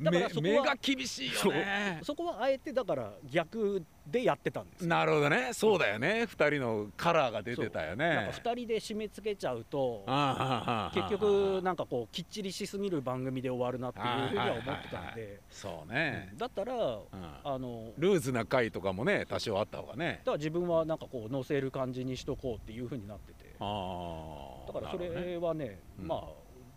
[0.00, 1.98] だ 目が厳しいよね。
[2.02, 4.88] そこはあえてだから逆でやってたんですよ。
[4.88, 5.50] なるほどね。
[5.52, 6.26] そうだよね。
[6.26, 8.08] 二人のカラーが出てたよね。
[8.08, 10.04] なんか二人で締め付けちゃうと
[10.94, 17.04] 結局なんかこうきっちりしすぎる番組で終わるなっていうふうには思ってたんで、 そうね、だったらうん。
[17.44, 20.20] あのルーズな回とかもね多少あった方がね。
[20.24, 23.54] だから自分はなんかこう載せる感じにしとこうっていうふうになってて。
[23.58, 26.08] ああだからそれはねうん。
[26.08, 26.28] まあ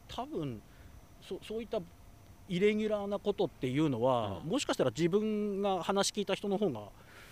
[0.08, 0.62] 多分
[1.22, 1.80] そそういった
[2.48, 4.50] イレギュラーなことっていうのは、うん。
[4.50, 6.84] もしかしたら自分が話聞いた人の方があ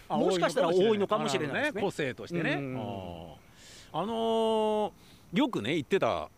[0.09, 1.63] もしかしたら多いのかもしれない。
[1.63, 1.81] ですね。
[1.81, 4.01] 個性としてね、うんあー。
[4.03, 6.29] あのーよくね言ってた、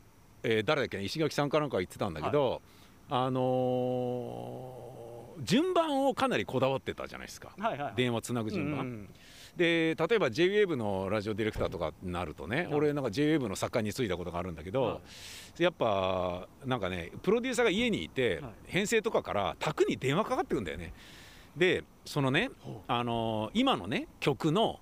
[0.44, 2.62] えー誰だっけね石垣さんかなんか言ってたんだけど、
[3.10, 7.52] あのー順番をかなりこだわってたじゃないですか。
[7.60, 9.10] はいはい電話つなぐ順番、うん
[9.56, 12.74] で例えば JWAVE のラジオディレクターとかになるとね、はい。
[12.76, 15.00] 俺なんか JWAVE の作家に就いたことがあるんだけど、は
[15.58, 18.52] やっぱなんかねプロデューサーが家にいて、はい。
[18.68, 20.94] 編成とかから宅に電話かかってくんだよね
[21.58, 24.80] でそのね、ほあのー今のね曲の、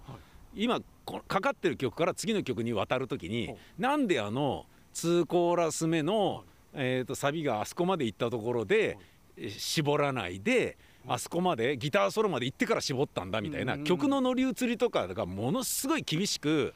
[0.54, 8.98] 今こかかってる曲から次の曲に渡る時にほなんであの2コーラス目の、えー、とサビがあそこまで行ったところで、
[9.38, 10.78] え絞らないで。
[11.08, 13.84] あそこまでギターソロまで行ってから絞ったんだみたいなうん。
[13.84, 16.74] 曲の乗り移りとかがものすごい厳しく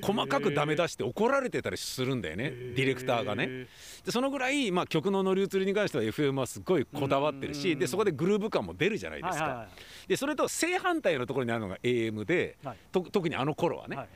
[0.00, 2.50] 細かくダメ出して怒られてたりするんだよね。
[2.50, 3.66] ディレクターがね。
[4.04, 9.68] でそのぐらい、まあ、曲の乗り移りに関しては FM はすごいこだわってるしうんでそこでグルーヴ感も出るじゃないですか。
[10.06, 12.76] でそれと正反対のところにあるのが AM で、はい。
[12.92, 14.08] と特にあの頃はね、はい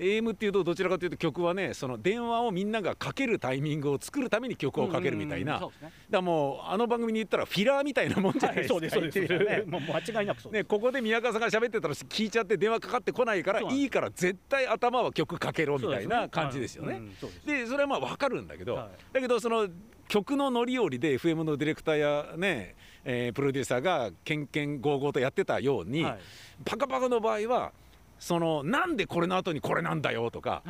[0.00, 5.92] AM っていうとどちらかというと曲はねその電話をみんながかけるタイミングを作るために曲をかけるみたいな、だかうんうんうんそうですね。
[6.10, 9.44] らもうあの番組に言ったらフィラーみたいなもんじゃないですか、そうですそうです。
[9.44, 9.62] ね。
[9.66, 17.02] もう間違いなくそうでね、ここで宮川さんが喋ってたら聞いちゃって電話かかってこないからいいから絶対頭は曲かけろすみたいな感じですよね。
[17.44, 19.14] でそれはまあ分かるんだけど、はい。
[19.14, 19.68] だけどその
[20.08, 26.18] 曲の乗り降りで FM のディレクターやね、えープロデューサーがけんけんごうごうとやってたように、はい。
[26.64, 27.72] パカパカの場合は
[28.20, 30.62] そのなんでこれの後にこれなんだよとか。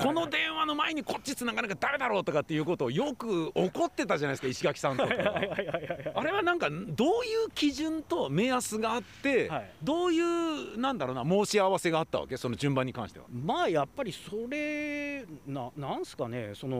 [0.00, 5.12] この電話の前にこっち繋がなきゃダメだろうとかっていうことをよく怒ってたじゃないですか石垣さんとか。
[6.14, 9.70] あれはなんかどういう基準と目安があって、はい。
[9.82, 12.36] どういうなんだろうな申し合わせがあったわけ？
[12.36, 13.24] その順番に関しては。
[13.30, 16.76] まあやっぱりそれななんすかねその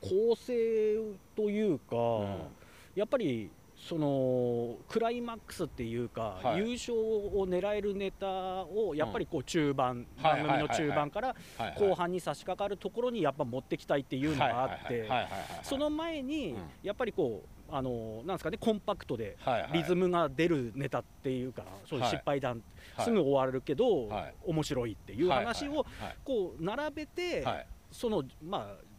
[0.00, 0.98] 構成
[1.36, 2.48] というか、ん。
[2.96, 3.50] やっぱり
[3.88, 6.58] そのクライマックスっていうか、はい。
[6.58, 8.26] 優勝を狙えるネタ
[8.64, 15.30] をやっぱりこう中盤、はいはい番組の中盤からはいはい後半に差し掛かるところにやっぱ持ってきたいっていうのがあってはいはいはいはい
[15.62, 16.60] その前にうん。
[16.82, 19.72] やっぱりこうあのなんですかねコンパクトではいはい。
[19.72, 22.12] リズムが出るネタっていうかそういうはい。
[22.12, 22.62] 失敗談、
[22.94, 23.04] はい。
[23.04, 24.34] すぐ終わるけど、はい。
[24.44, 25.84] 面白いっていう話をはい
[26.24, 27.66] こう並べて、はいはい。
[27.90, 28.91] そのまあ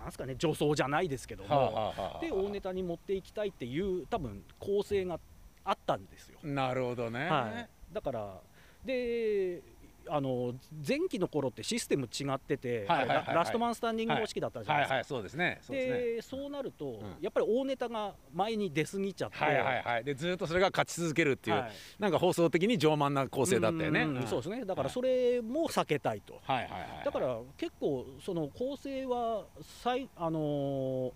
[0.00, 5.20] なんですかね女装じゃないですけども、はあはあはあで大ネタに持っていきたいっていう多分構成が
[5.64, 6.38] あったんですよ。
[6.42, 7.28] なるほどね。
[7.28, 8.40] はい、だから
[8.84, 9.62] で
[10.10, 10.54] あの
[10.86, 14.94] 前期の頃ってシステム違ってて、ララストマンスタンディング方式だったじゃないですか。
[14.94, 15.00] はい。
[15.00, 15.58] はいそうですね。
[15.62, 17.16] そうでそうなると、ん。
[17.20, 20.04] やっぱり大ネタが前に出過ぎちゃって、はいはいはい。
[20.04, 21.70] でずっとそれが勝ち続けるっていう、はい。
[21.98, 24.06] なんか放送的に上慢な構成だったよね。
[24.26, 24.64] そうですね。
[24.64, 24.92] だからはい。
[24.92, 26.70] それも避けたいと、はい。
[27.04, 29.44] だから結構その構成は
[29.82, 31.12] 最あのー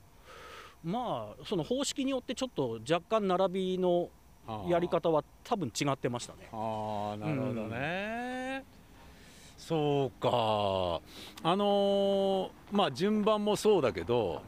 [0.84, 4.10] まあその方式によってちょっと若干並びの
[4.68, 6.50] やり方は多分違ってましたね。
[6.52, 8.64] ああなるほどね、
[9.66, 11.00] そうか。
[11.42, 14.42] あのーまあ順番もそうだけど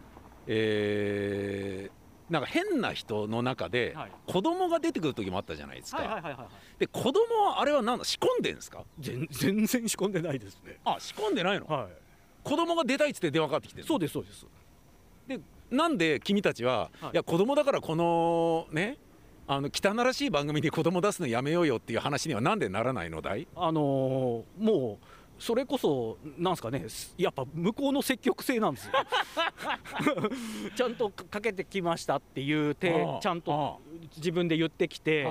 [0.46, 1.96] えー
[2.32, 4.12] なんか変な人の中ではい。
[4.26, 6.48] 子供が出てくる時もあったじゃないですか、はいはいはいはいはい。
[6.80, 8.82] で子供はあれはなんだ仕込んでんですか？
[8.98, 10.78] 全全然仕込んでないですね。
[10.84, 11.66] あ仕込んでないの？
[11.66, 11.88] は
[12.42, 14.46] 子供が出たいっつって電話かかってきてそうですそうです。
[15.28, 17.10] でなんで君たちは、はい。
[17.12, 18.98] い、や子供だからこのね
[19.48, 23.46] あの汚らしい番組に子供出すのやめようよっていう話にはなんでならないのだい？
[23.54, 25.06] あのーもう
[25.38, 26.84] それこそなんすかね
[27.16, 28.92] やっぱ向こうの積極性なんですよ。
[30.74, 33.80] ちゃんとかかけてきましたっていうてああちゃんと
[34.16, 35.26] 自分で言ってきて、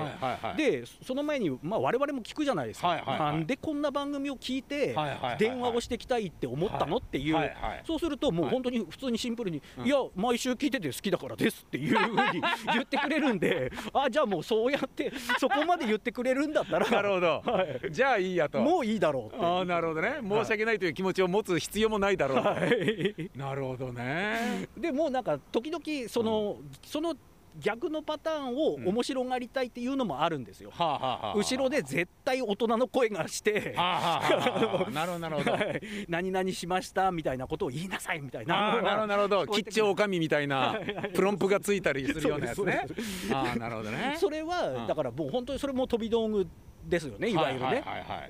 [0.56, 4.94] でその前に、まあ、我々も聞くじゃないですか、なんでこんな番組を聞いて、
[5.38, 7.52] 電話をしてきたいって思ったの、っていう、
[7.86, 8.54] そうするともうはい。
[8.54, 9.86] 本当に普通にシンプルに、うん。
[9.86, 12.16] いや毎週聞いてて好きだからですっていうふうに
[12.72, 16.88] 言ってくれるんであじゃあもうそうやってそこまで言ってくれるんだったら。
[16.90, 17.92] なるほど、はい。
[17.92, 18.60] じゃあいいやと。
[18.60, 20.18] もういいだろうってあなるほどね。
[20.22, 22.42] 申し訳ないという気持ちを持つ必要もないだろう。
[22.42, 23.30] と、はい。
[23.34, 24.68] なるほどね。
[24.76, 27.14] でもうなんか時々その、その
[27.58, 28.88] 逆のパターンをうん。
[28.88, 35.52] 面白がりたいっていうのもあるんですよ、後ろで絶対大人の声がして、なるほどなるほど。
[35.52, 35.80] はい。
[36.06, 38.60] 何々しましたみたいなことを言いなさいみたいな。
[38.60, 39.42] なるほどなるほど。
[39.44, 40.78] 聞こえてくる吉兆おかみみたいな
[41.14, 42.86] プロンプがついたりするようなやつね。
[43.32, 44.16] ああなるほどね。
[44.18, 44.86] それは、うん。
[44.86, 46.46] だからもう本当にそれも飛び道具
[46.88, 47.84] ですよねいわゆるね、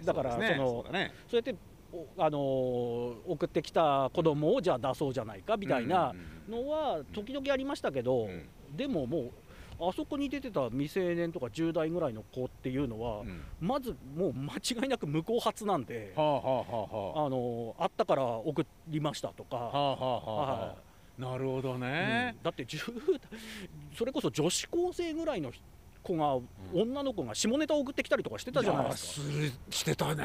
[0.04, 1.12] だからそのそうだね。
[1.30, 1.54] そうやって
[1.92, 6.14] おあのー送ってきた子供をじゃあ出そうじゃないかみたいな
[6.48, 8.28] のは時々ありましたけど、
[8.76, 9.30] でももう
[9.78, 13.42] あそこに出てた未成年とか10代ぐらいの子っていうのは、うん。
[13.60, 17.26] まずもう間違いなく無効発なんで、はあはあはあはあ。
[17.26, 20.76] あのーあったから送りましたとか、はあはあはあはは
[21.18, 22.34] あなるほどいね。
[22.36, 22.42] うん。
[22.42, 23.20] だって10代
[23.96, 25.50] それこそ女子高生ぐらいの
[26.06, 26.38] 子が、
[26.72, 29.26] 女の子が下ネタを送ってきたりとかしてたじゃないですか。
[29.70, 30.24] してたね。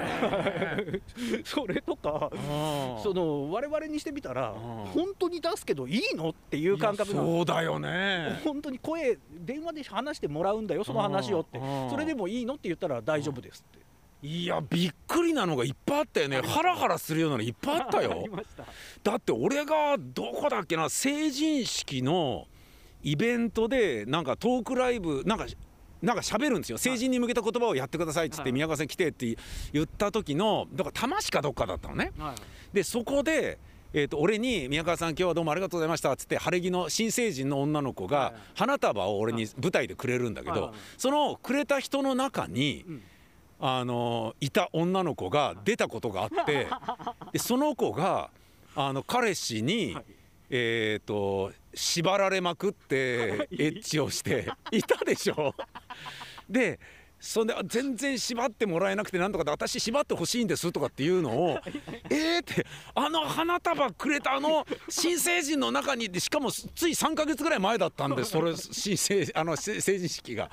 [1.43, 3.03] それとかうん。
[3.03, 4.57] その我々にしてみたらうん。
[4.57, 8.39] 本当に出すけどいいのっていう感覚そうだよね。
[8.43, 11.57] 本当に声電話で話してもらうんだよその話をって。
[11.57, 11.89] うん。
[11.89, 13.81] それでもいいのって言ったら大丈夫ですって。
[14.23, 16.41] いやびっくりなのがいっぱいあったよね。
[16.41, 18.23] ハラハラするようなのいっぱいあったあよ。
[19.03, 22.47] だって俺がどこだっけな成人式の
[23.03, 25.47] イベントでなんかトークライブなんか
[26.01, 26.77] なんか喋るんですよ。
[26.77, 28.51] 成人に向けた言葉をやってくださいっつってはい。
[28.51, 29.37] 宮川さん来てって
[29.71, 32.11] 言った時のだから多摩市かどっかだったのね。
[32.73, 33.59] でそこで
[33.93, 43.01] えー、と俺に「宮川さん今日はどうもありがとうございました」っつって晴れ着の新成人の女の子がはい花束を俺に舞台でくれるんだけどそのくれた人の中にうん
[43.63, 46.67] あのいた女の子が出たことがあって
[47.31, 48.31] でその子が
[48.75, 49.97] あの彼氏に、
[50.51, 55.55] はいえー、と縛られまくって エッチをしていたでしょ。
[56.49, 56.79] で
[57.21, 61.59] そんで全然縛ってもらえなくてなんとかで私縛ってほしいんですとかっていうのを
[62.09, 70.49] えーってあの花束くれたあの新成人の中にでしかもつい3か月ぐらい前だったんでそれ新成あの成人式が。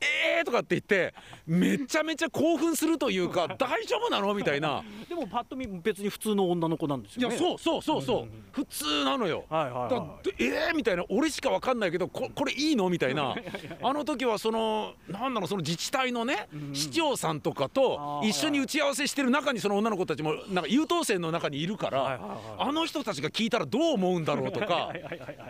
[0.00, 1.14] えーとかって言って
[1.46, 4.84] めちゃめちゃ興奮するというか大丈夫なのみたいな。
[5.08, 7.36] でもパッと見別に普通の女の子なんですよね。
[7.36, 8.44] いやそうそうそうそう、うんうんうん。
[8.52, 9.44] 普通なのよ。
[9.48, 11.04] はいはいだはでえー、みたいな。
[11.08, 13.34] 俺しか分かんないけどここれいいのみたいな。
[13.82, 24.92] あの時はそのなんだろうその自治体のね、うん市長さんとかと一緒に打ち合わせしてる中にその女の子たちもなんか優等生の中にいるから、あの人たちが聞いたらどう思うんだろうとか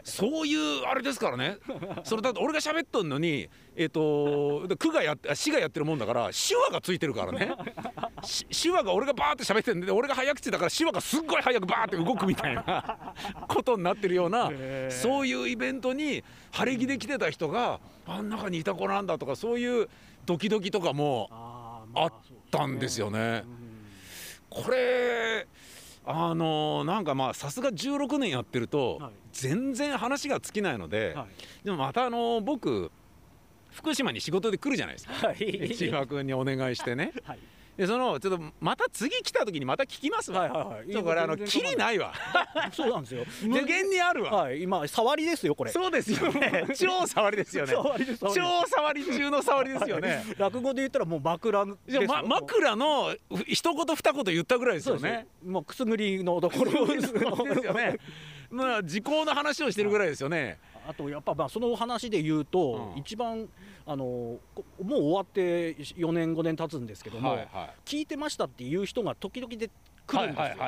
[0.04, 1.58] そういうあれですからね。
[2.04, 7.52] それだって俺が喋っとんのにえっ、とで区がやってあ市がやってるもんだから手話がついてるからね。
[8.22, 13.12] し手話が俺がバーって喋ってるんで俺が早口だから手話がすっごい早くバーって動くみたいな
[13.48, 14.50] ことになってるような
[14.88, 19.88] そういうイベントに晴れ着で来てた人があん中にいた子なんだとかそういう
[20.24, 21.28] ドキドキとかも
[21.94, 22.12] あっ
[22.50, 23.44] たんですよね。
[23.44, 24.62] うん。
[24.64, 25.46] これ
[26.06, 29.12] あのなんかまあさすが16年やってるとはい。
[29.34, 31.64] 全然話が尽きないので、はい。
[31.64, 32.92] でもまたあの僕
[33.74, 35.28] 福島に仕事で来るじゃないですか。
[35.28, 35.74] はい。
[35.76, 37.12] 千葉君にお願いしてね。
[37.24, 37.38] はい。
[37.76, 40.86] でそのちょっとまた次来た時にまた聞きますわ、はいはいはい。
[40.86, 41.98] ちょっとこれあのキリない。
[41.98, 42.14] わ。
[42.72, 43.24] そうなんですよ。
[43.42, 44.62] 無限にあるわ、はい。
[44.62, 45.72] 今触りですよこれ。
[45.72, 46.32] そうですよ。
[46.32, 46.66] ね。
[46.78, 47.72] 超触りですよね。
[47.72, 48.32] 超
[48.68, 50.24] 触り中の触りですよね。
[50.38, 52.04] 落語で言ったらもう枕ですよ。
[52.06, 53.12] ま、枕の
[53.48, 55.10] 一言二言言ったぐらいですよね。
[55.10, 55.26] ね。
[55.44, 57.98] もうくすぐりのところですよね。
[58.50, 60.60] まあ時効の話をしてるぐらいですよね。
[60.88, 63.00] あとやっぱまあその話で言うと、うん。
[63.00, 63.48] 一番
[63.86, 67.48] あのこもう終わって4年5年経つんですけども、はいはい。
[67.84, 69.70] 聞いてましたっていう人が時々で
[70.06, 70.64] 来るんですよ。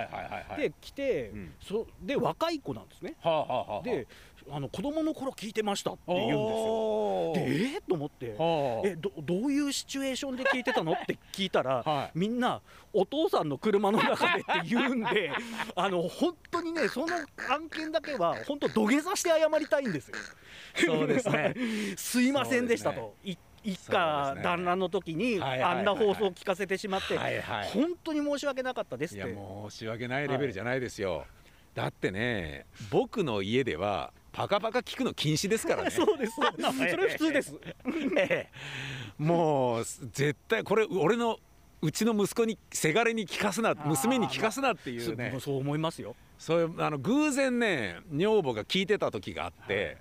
[0.56, 1.54] で来て、うん。
[1.60, 3.14] そで若い子なんですね。
[3.20, 4.06] はあはあはあ、で
[4.51, 7.32] あの子供の頃聞いてましたって言うんですよ。
[7.34, 8.34] でえー、と思って。
[8.38, 12.61] はあえどどういうシチュエーションで聞いてたのって聞いたら、 はいみんな
[12.92, 15.30] お父さんの車の中でって言うんで
[15.74, 17.09] あの本当にねその
[17.51, 20.14] 案件だけは本当土下座して謝りたいんですよ。
[20.76, 21.55] そうですね。
[21.97, 27.68] すいませんでしたと、い一家団らんの時にはいはいはいはいあんな放送を聞かせてしまって、はいはい。
[27.70, 29.34] 本当に申し訳なかったですいやって。
[29.34, 31.26] 申し訳ないレベルじゃないですよ。
[31.74, 35.89] だってね、僕の家ではパカパカ聞くの禁止ですからね。
[35.91, 37.55] そうです、それ普通です。
[38.18, 38.49] ええ。
[39.16, 41.39] もう絶対これ俺の
[41.80, 45.34] うちの息子にせがれに聞かすな娘に聞かすなっていうね。
[45.41, 46.14] そう思いますよ。
[46.39, 49.97] そういうあの偶然ね女房が聞いてた時があって、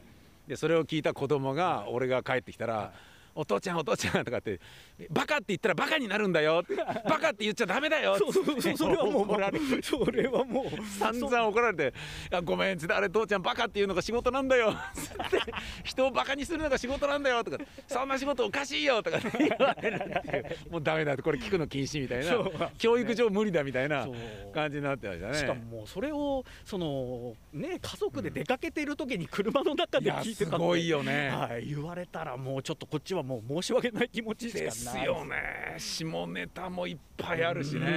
[0.49, 2.91] でそれを聞いた子供が俺が帰ってきたら
[3.35, 4.59] 「お父ちゃんお父ちゃん」とかって
[5.09, 6.75] 「バカって言ったらバカになるんだよ」って
[7.07, 8.77] 「バカって言っちゃダメだよ」 そうそうそう。
[8.77, 9.83] それはもう怒られる。
[9.83, 10.65] それはもう。
[10.85, 11.93] 散々怒られて
[12.31, 15.39] 「いやごめん」っつって「あれ父ちゃんバカって言うのが仕事なんだよ」つって
[15.83, 22.71] 「人をバカにするのが仕事なんだよ」とか「そんな仕事おかしいよ」とか言われるっていうもうダメだってこれ聞くの禁止みたいな。
[22.77, 24.07] 教育上無理だみたいな
[24.53, 25.37] 感じになってましたね。
[25.37, 31.29] しかももうそれをそのね家族で出かけてる時に車の中で聞いてたってすごいよね。
[31.29, 37.87] はい、言われたらもうちょっとこっちはもう申し訳ない気持ちしかないですよね下ネタもいっぱいあるしね。
[37.87, 37.89] う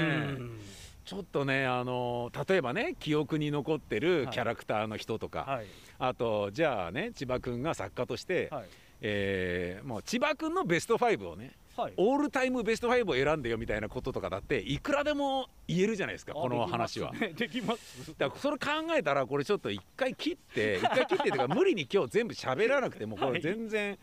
[0.42, 0.60] ん。
[1.04, 5.66] ちょっとねあの例えばね記憶に残ってるキャラクターの人とか、はい。
[5.98, 8.68] あとじゃあね千葉君が作家として、はい。
[9.00, 11.94] えーもう千葉君のベスト5をねはい。
[11.96, 17.12] オールタイムベスト5を選んでよみたいなこととかだっていくらでも言えるじゃないですかこの話は。
[17.36, 23.96] できますねだからそれ考えたらこれちょっと一回切って 一回切ってっていうか無理に今日全部喋らなくてもこれ全然、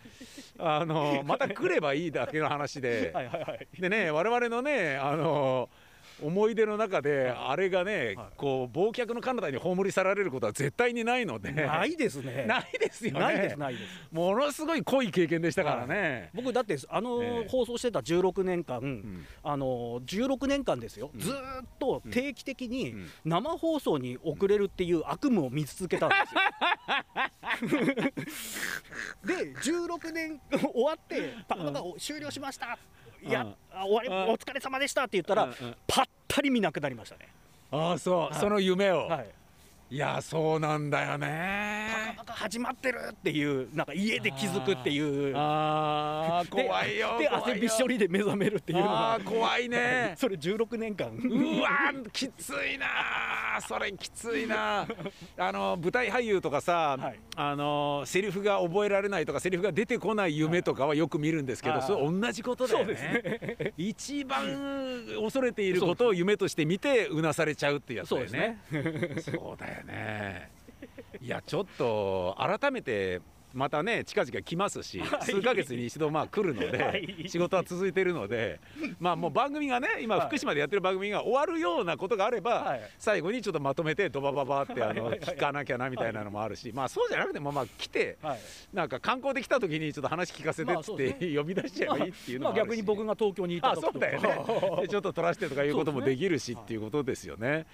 [0.58, 3.68] あのまた来ればいいだけの話で、はいはいはい。
[3.78, 5.70] でね我々のねあの
[6.22, 8.28] 思い出の中であれがね、はい。
[8.38, 11.52] こう忘却の彼方に葬り去られることは絶対にないので。
[11.52, 12.46] ないですね。
[12.48, 13.20] ないですよね。
[13.20, 13.86] ないですないです。
[14.12, 17.48] ものすごい濃い経験でしたからね、僕だってあのええ。
[17.48, 19.26] 放送してた16年間、ん。
[19.44, 21.20] あの16年間ですよ、うん。
[21.20, 23.10] ずーっと定期的にうん。
[23.26, 26.42] 生放送に遅れるっていう悪夢を見続けたんですよ。
[29.26, 30.40] で16年
[30.74, 32.78] 終わって「パカパカ終了しました」
[33.26, 33.56] いや、うん。
[33.72, 34.34] あ終わりうん。
[34.34, 35.50] お疲れ様でした」って言ったら、
[35.88, 37.28] ぱったり見なくなりましたね。
[37.72, 38.34] ああそう、はい。
[38.36, 39.28] その夢を、はい
[39.90, 42.16] い、やそうなんだよね。
[42.28, 45.36] 始まってるっていうなんか家で気づくっていう。
[45.36, 50.16] ああで怖いよで汗びっしょりで目覚めるっていうのあがー怖いね。
[50.18, 53.62] それ16年間うわーきついなー。
[53.68, 54.86] それきついな
[55.38, 57.20] あの舞台俳優とかさ、はい。
[57.36, 61.88] あのセリフが覚えられないとかセリフが出てこない夢とかはよく見るんですけど、はい。
[61.88, 62.94] それ同じことだよね。
[62.96, 63.74] ね。
[63.78, 68.60] 一番恐れていることを夢として見てうなされちゃうってやつだよね。
[69.22, 70.52] そう だよね。
[71.22, 73.22] いやちょっと改めて
[73.56, 77.26] またね近々来ますし、数ヶ月に一度まあ来るので、はい。
[77.28, 78.60] 仕事は続いてるので
[79.00, 80.28] まあもう番組がね今はい。
[80.28, 82.82] 福島でやってる番組が終わるようなことがあれば、はい。
[83.00, 85.12] 最後にちょっとまとめてドバババってあのはい。
[85.12, 85.20] はい。
[85.20, 88.40] はい聞かなきゃなみたいなのもあるし、まあそうじゃなくてもまあ来てはい。
[88.74, 94.82] なんか観光で来た時にちょっと話聞かせてっつって呼び出しちゃえばいいっていうのまあもあるし、逆に僕が東京にいたあ時とそうだよね。
[94.84, 97.66] でちょっと撮らせてとかいうこともできるしっていうことですよね。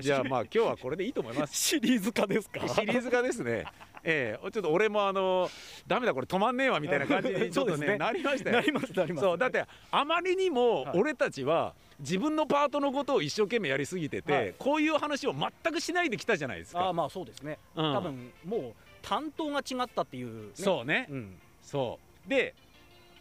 [0.00, 1.56] じゃあまあ今日はこれでいいと思います。
[1.56, 2.66] シリーズ化ですか？
[2.68, 3.64] シリーズ化ですね。
[4.08, 4.50] ええ。
[4.50, 5.50] ちょっと俺もあの
[5.86, 8.56] ダメだこれ止まんねえわみたいな感じに ちょっとねねなりましたよ。
[8.56, 8.62] な。
[8.62, 9.24] りますなります。
[9.24, 10.98] そうだってあまりにもはい。
[10.98, 14.54] 俺たちは自分のパートのことを一生懸命やりすぎてて、はい。
[14.58, 16.80] こういう話を全くしないできたじゃないですか。
[16.80, 17.94] ああまあそうですね、うん。
[17.94, 21.38] 多分もう担当が違ったっていう、ね、そうね、うん。
[21.62, 22.28] そう。
[22.28, 22.54] で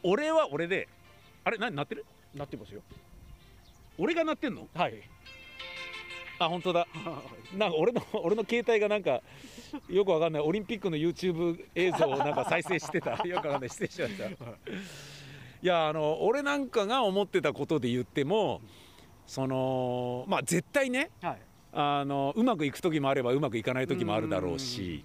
[0.03, 0.87] 俺は俺で
[1.43, 2.05] あれ何鳴ってる？
[2.35, 2.81] なってますよ。
[3.97, 4.67] 俺が鳴ってんの？
[4.75, 5.01] はい
[6.39, 6.87] あ本当だ。
[7.55, 9.21] なんか俺の俺の携帯がなんか
[9.89, 10.41] よくわかんない。
[10.41, 13.11] オリンピックの YouTube 映像をなんか再生してた。
[13.27, 13.69] よくわかんない。
[13.69, 14.25] 失礼しました。
[14.25, 14.37] い。
[15.61, 18.61] やあの俺なんかが思ってたことで言っても
[19.25, 21.37] そのまあ絶対ねはい。
[21.77, 25.03] あのうまくいく時もあればうまくいかない時もあるだろうし。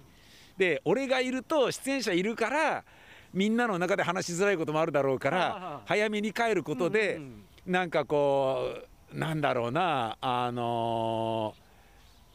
[0.57, 2.83] で俺がいると出演者いるから
[3.33, 7.19] みんなの中で話しづらいこともあるだろうからはい早めに帰ることで
[7.65, 11.61] なんかこうなんだろうなあのー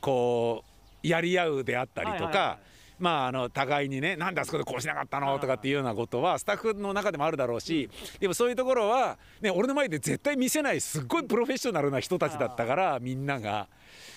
[0.05, 0.63] こ
[1.03, 2.59] うやり合うであったりとはいはいはか
[2.99, 5.39] まああの互いにねなんであそこでこうしなかったの？
[5.39, 7.91] とかっていうようなことはスタッフの中でもあるだろうし
[8.21, 13.69] でもそういうところはね俺の前で絶対見せないすっごいプロフェッショナルな人たちだったからみんなが。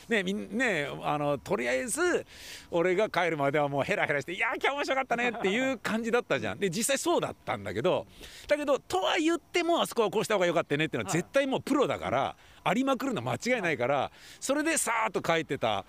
[0.09, 2.25] ねみんねあのとりあえず
[2.71, 6.59] 俺が帰るまではもうヘラヘラして「いや今日面白かったね」っていう感じだったじゃん。
[6.59, 8.07] で実際そうだったんだけど
[8.47, 15.86] だけどとは言ってもあそこはこうした方が良かったねっていうのははい絶対もうプロだからありまくるの間違いないからそれでさーっと書いてた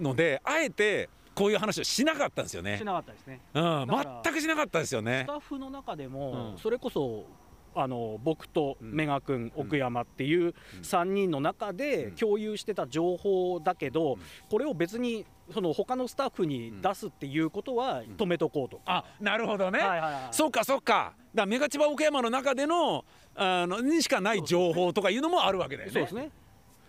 [0.00, 2.84] のであえてこういう話をしなかったんですよねし。
[2.84, 3.86] なかったですねうん、
[4.22, 5.32] 全くしなかったですよねスタ。
[5.34, 7.24] ッフの中でも、うんそれこそ
[7.72, 14.18] あの僕とうんメガ君、奥山っていう3人の中でうん共有してた情報だけど、
[14.50, 18.80] これを別にその他のスタッフに出すっていうことは止めとこうと。
[18.86, 19.78] あなるほどね。
[19.78, 21.14] はいはいはいそっかそっか。
[21.32, 23.04] だメガ千葉岡山の中での
[23.36, 25.92] あのにしかない情報とかいうのもあるわけだよね。
[25.92, 26.30] そうですね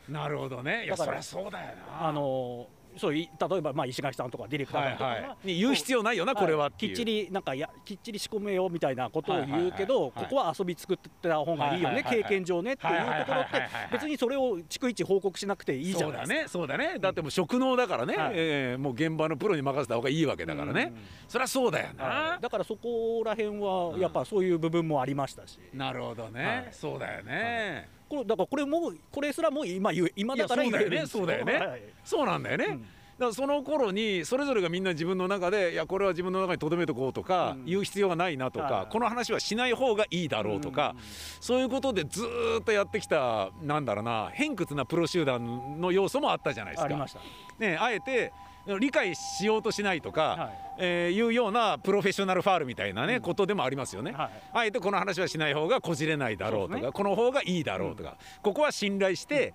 [0.09, 0.85] なるほどね。
[0.85, 2.07] いやそりゃそうだよな。
[2.07, 2.67] あの
[2.97, 5.37] そうい例えばまあ石垣さんとかディレクターとかが、はい。
[5.47, 6.95] に言う必要ないよなこれはっていう。
[6.95, 16.35] きっちりなんかやきっちり仕込めようみたいなことを言うけど、はいはいはいここは遊び作ってた方がいいよね、はいはいはいはい経験上ねっていうところってはいはいはいはい別にそれを逐一報告しなくていいじゃないですか。
[16.35, 16.99] だねそうだね。
[16.99, 18.15] だってもう職能だからね。
[18.17, 20.93] はいえーもう現場のプロに任せた方がいいわけだからね。
[21.27, 22.35] そりゃそうだよはな。
[22.37, 26.45] いだからそこら辺はやっぱそういう部分もありましたし、なるほどね。
[26.45, 28.00] はいそうだよね。
[28.11, 30.97] これだからこれもこれすらも今言う今だからそうだよね。
[30.97, 31.53] 言そうだよね。
[31.53, 32.65] はいそうなんだよね。
[32.65, 32.81] うん。
[32.81, 37.65] だからその頃にそれぞれがみんな自分の中でいやこれは自分の中に留めとこうとか、うん。
[37.65, 40.93] 言う必要がないなとか、はいこの話はしない方がいいだろうとか、
[41.39, 46.85] そういうことでずーっとやってきたなんだろうな偏屈なプロ集団の要素もあったじゃないですか。
[46.85, 47.21] ありました。
[47.59, 48.33] ね、あえて
[48.79, 50.71] 理解しようとしないとか、はい。
[50.83, 53.21] えーいうようなプロフェッショナルファールみたいなね、うん。
[53.21, 54.11] ことでもありますよね。
[54.11, 54.29] はい。
[54.53, 56.91] あえてこの話はしない方がこじれないだろうとかね。
[56.91, 59.53] この方がいいだろうとか、ここは信頼して、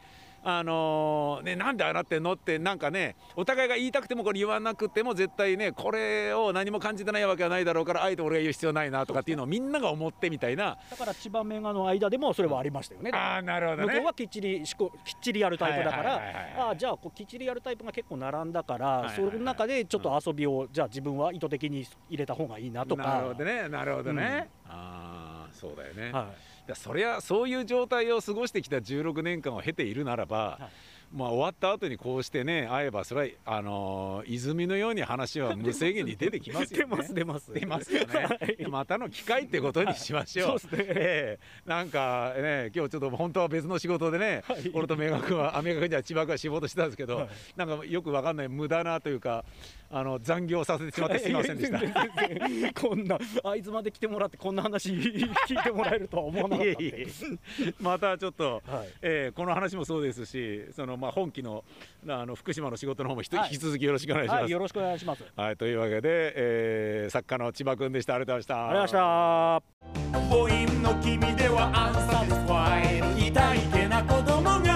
[0.48, 10.78] あのーね、なんでああなってんのってなんかねお互いが言いたくてもこれ言わなくても絶対ねこれを何も感じてないわけはないだろうからあえて俺が言う必要ないなとかっていうのをみんなが思ってみたいな。
[10.88, 13.10] だから千葉メガの間でもそれはありましたよね。
[13.12, 13.94] ああなるほどね。
[13.94, 16.14] 向こうはきっちりしこきっちりやるタイプだから、
[16.58, 23.02] ああじゃあこうきっちりやるタイプが結構並んだから、いはいはいその中でちょっと遊びを、じゃあ自分は意図的に入れた方がいいなとか。
[23.02, 23.68] なるほどね。
[23.68, 26.12] なるほどね、ああそうだよね、はい。
[26.12, 26.22] だ
[26.74, 30.58] そりゃそういう状態を過ごしてきた16年間を経ているならば、
[31.12, 36.96] まあ、終わった後にこうしてね会えばそれはあのー泉のように話は無制限に出てきますよね。
[36.96, 37.52] 出ます出ます。
[37.54, 38.14] 出ますよね。
[38.14, 38.66] はい。
[38.68, 40.58] またの機会ってことにしましょう。
[40.60, 40.94] そうですね。
[40.96, 41.68] ええ。
[41.68, 44.70] なんかね今日ちょっと本当は別の仕事でね、はい。
[44.74, 47.28] 俺と明学君はアメリカ君じゃ千葉君は仕事してたんですけど、はい。
[47.56, 49.44] なんかよくわかんない無駄なというか
[49.90, 51.80] あの残業させてしまってすみませんでした。
[52.80, 61.64] こんな会津まで来てもらってこんな話聞いてもらえるとは思わなかったまたちょっと、はいえーこの話もそうですしその、まあ、本気の
[62.08, 64.42] あの福島の仕事の方もはい引き続きよろしくお願いします。
[64.42, 65.24] はい、よろしくお願いします。
[65.36, 68.14] はい、というわけで、えー作家の千葉君でした。
[68.14, 68.68] ありがとうございました。
[68.68, 70.16] ありがとうございました。
[70.28, 74.75] 母音の君ではアンサティスファイ痛いけな子供が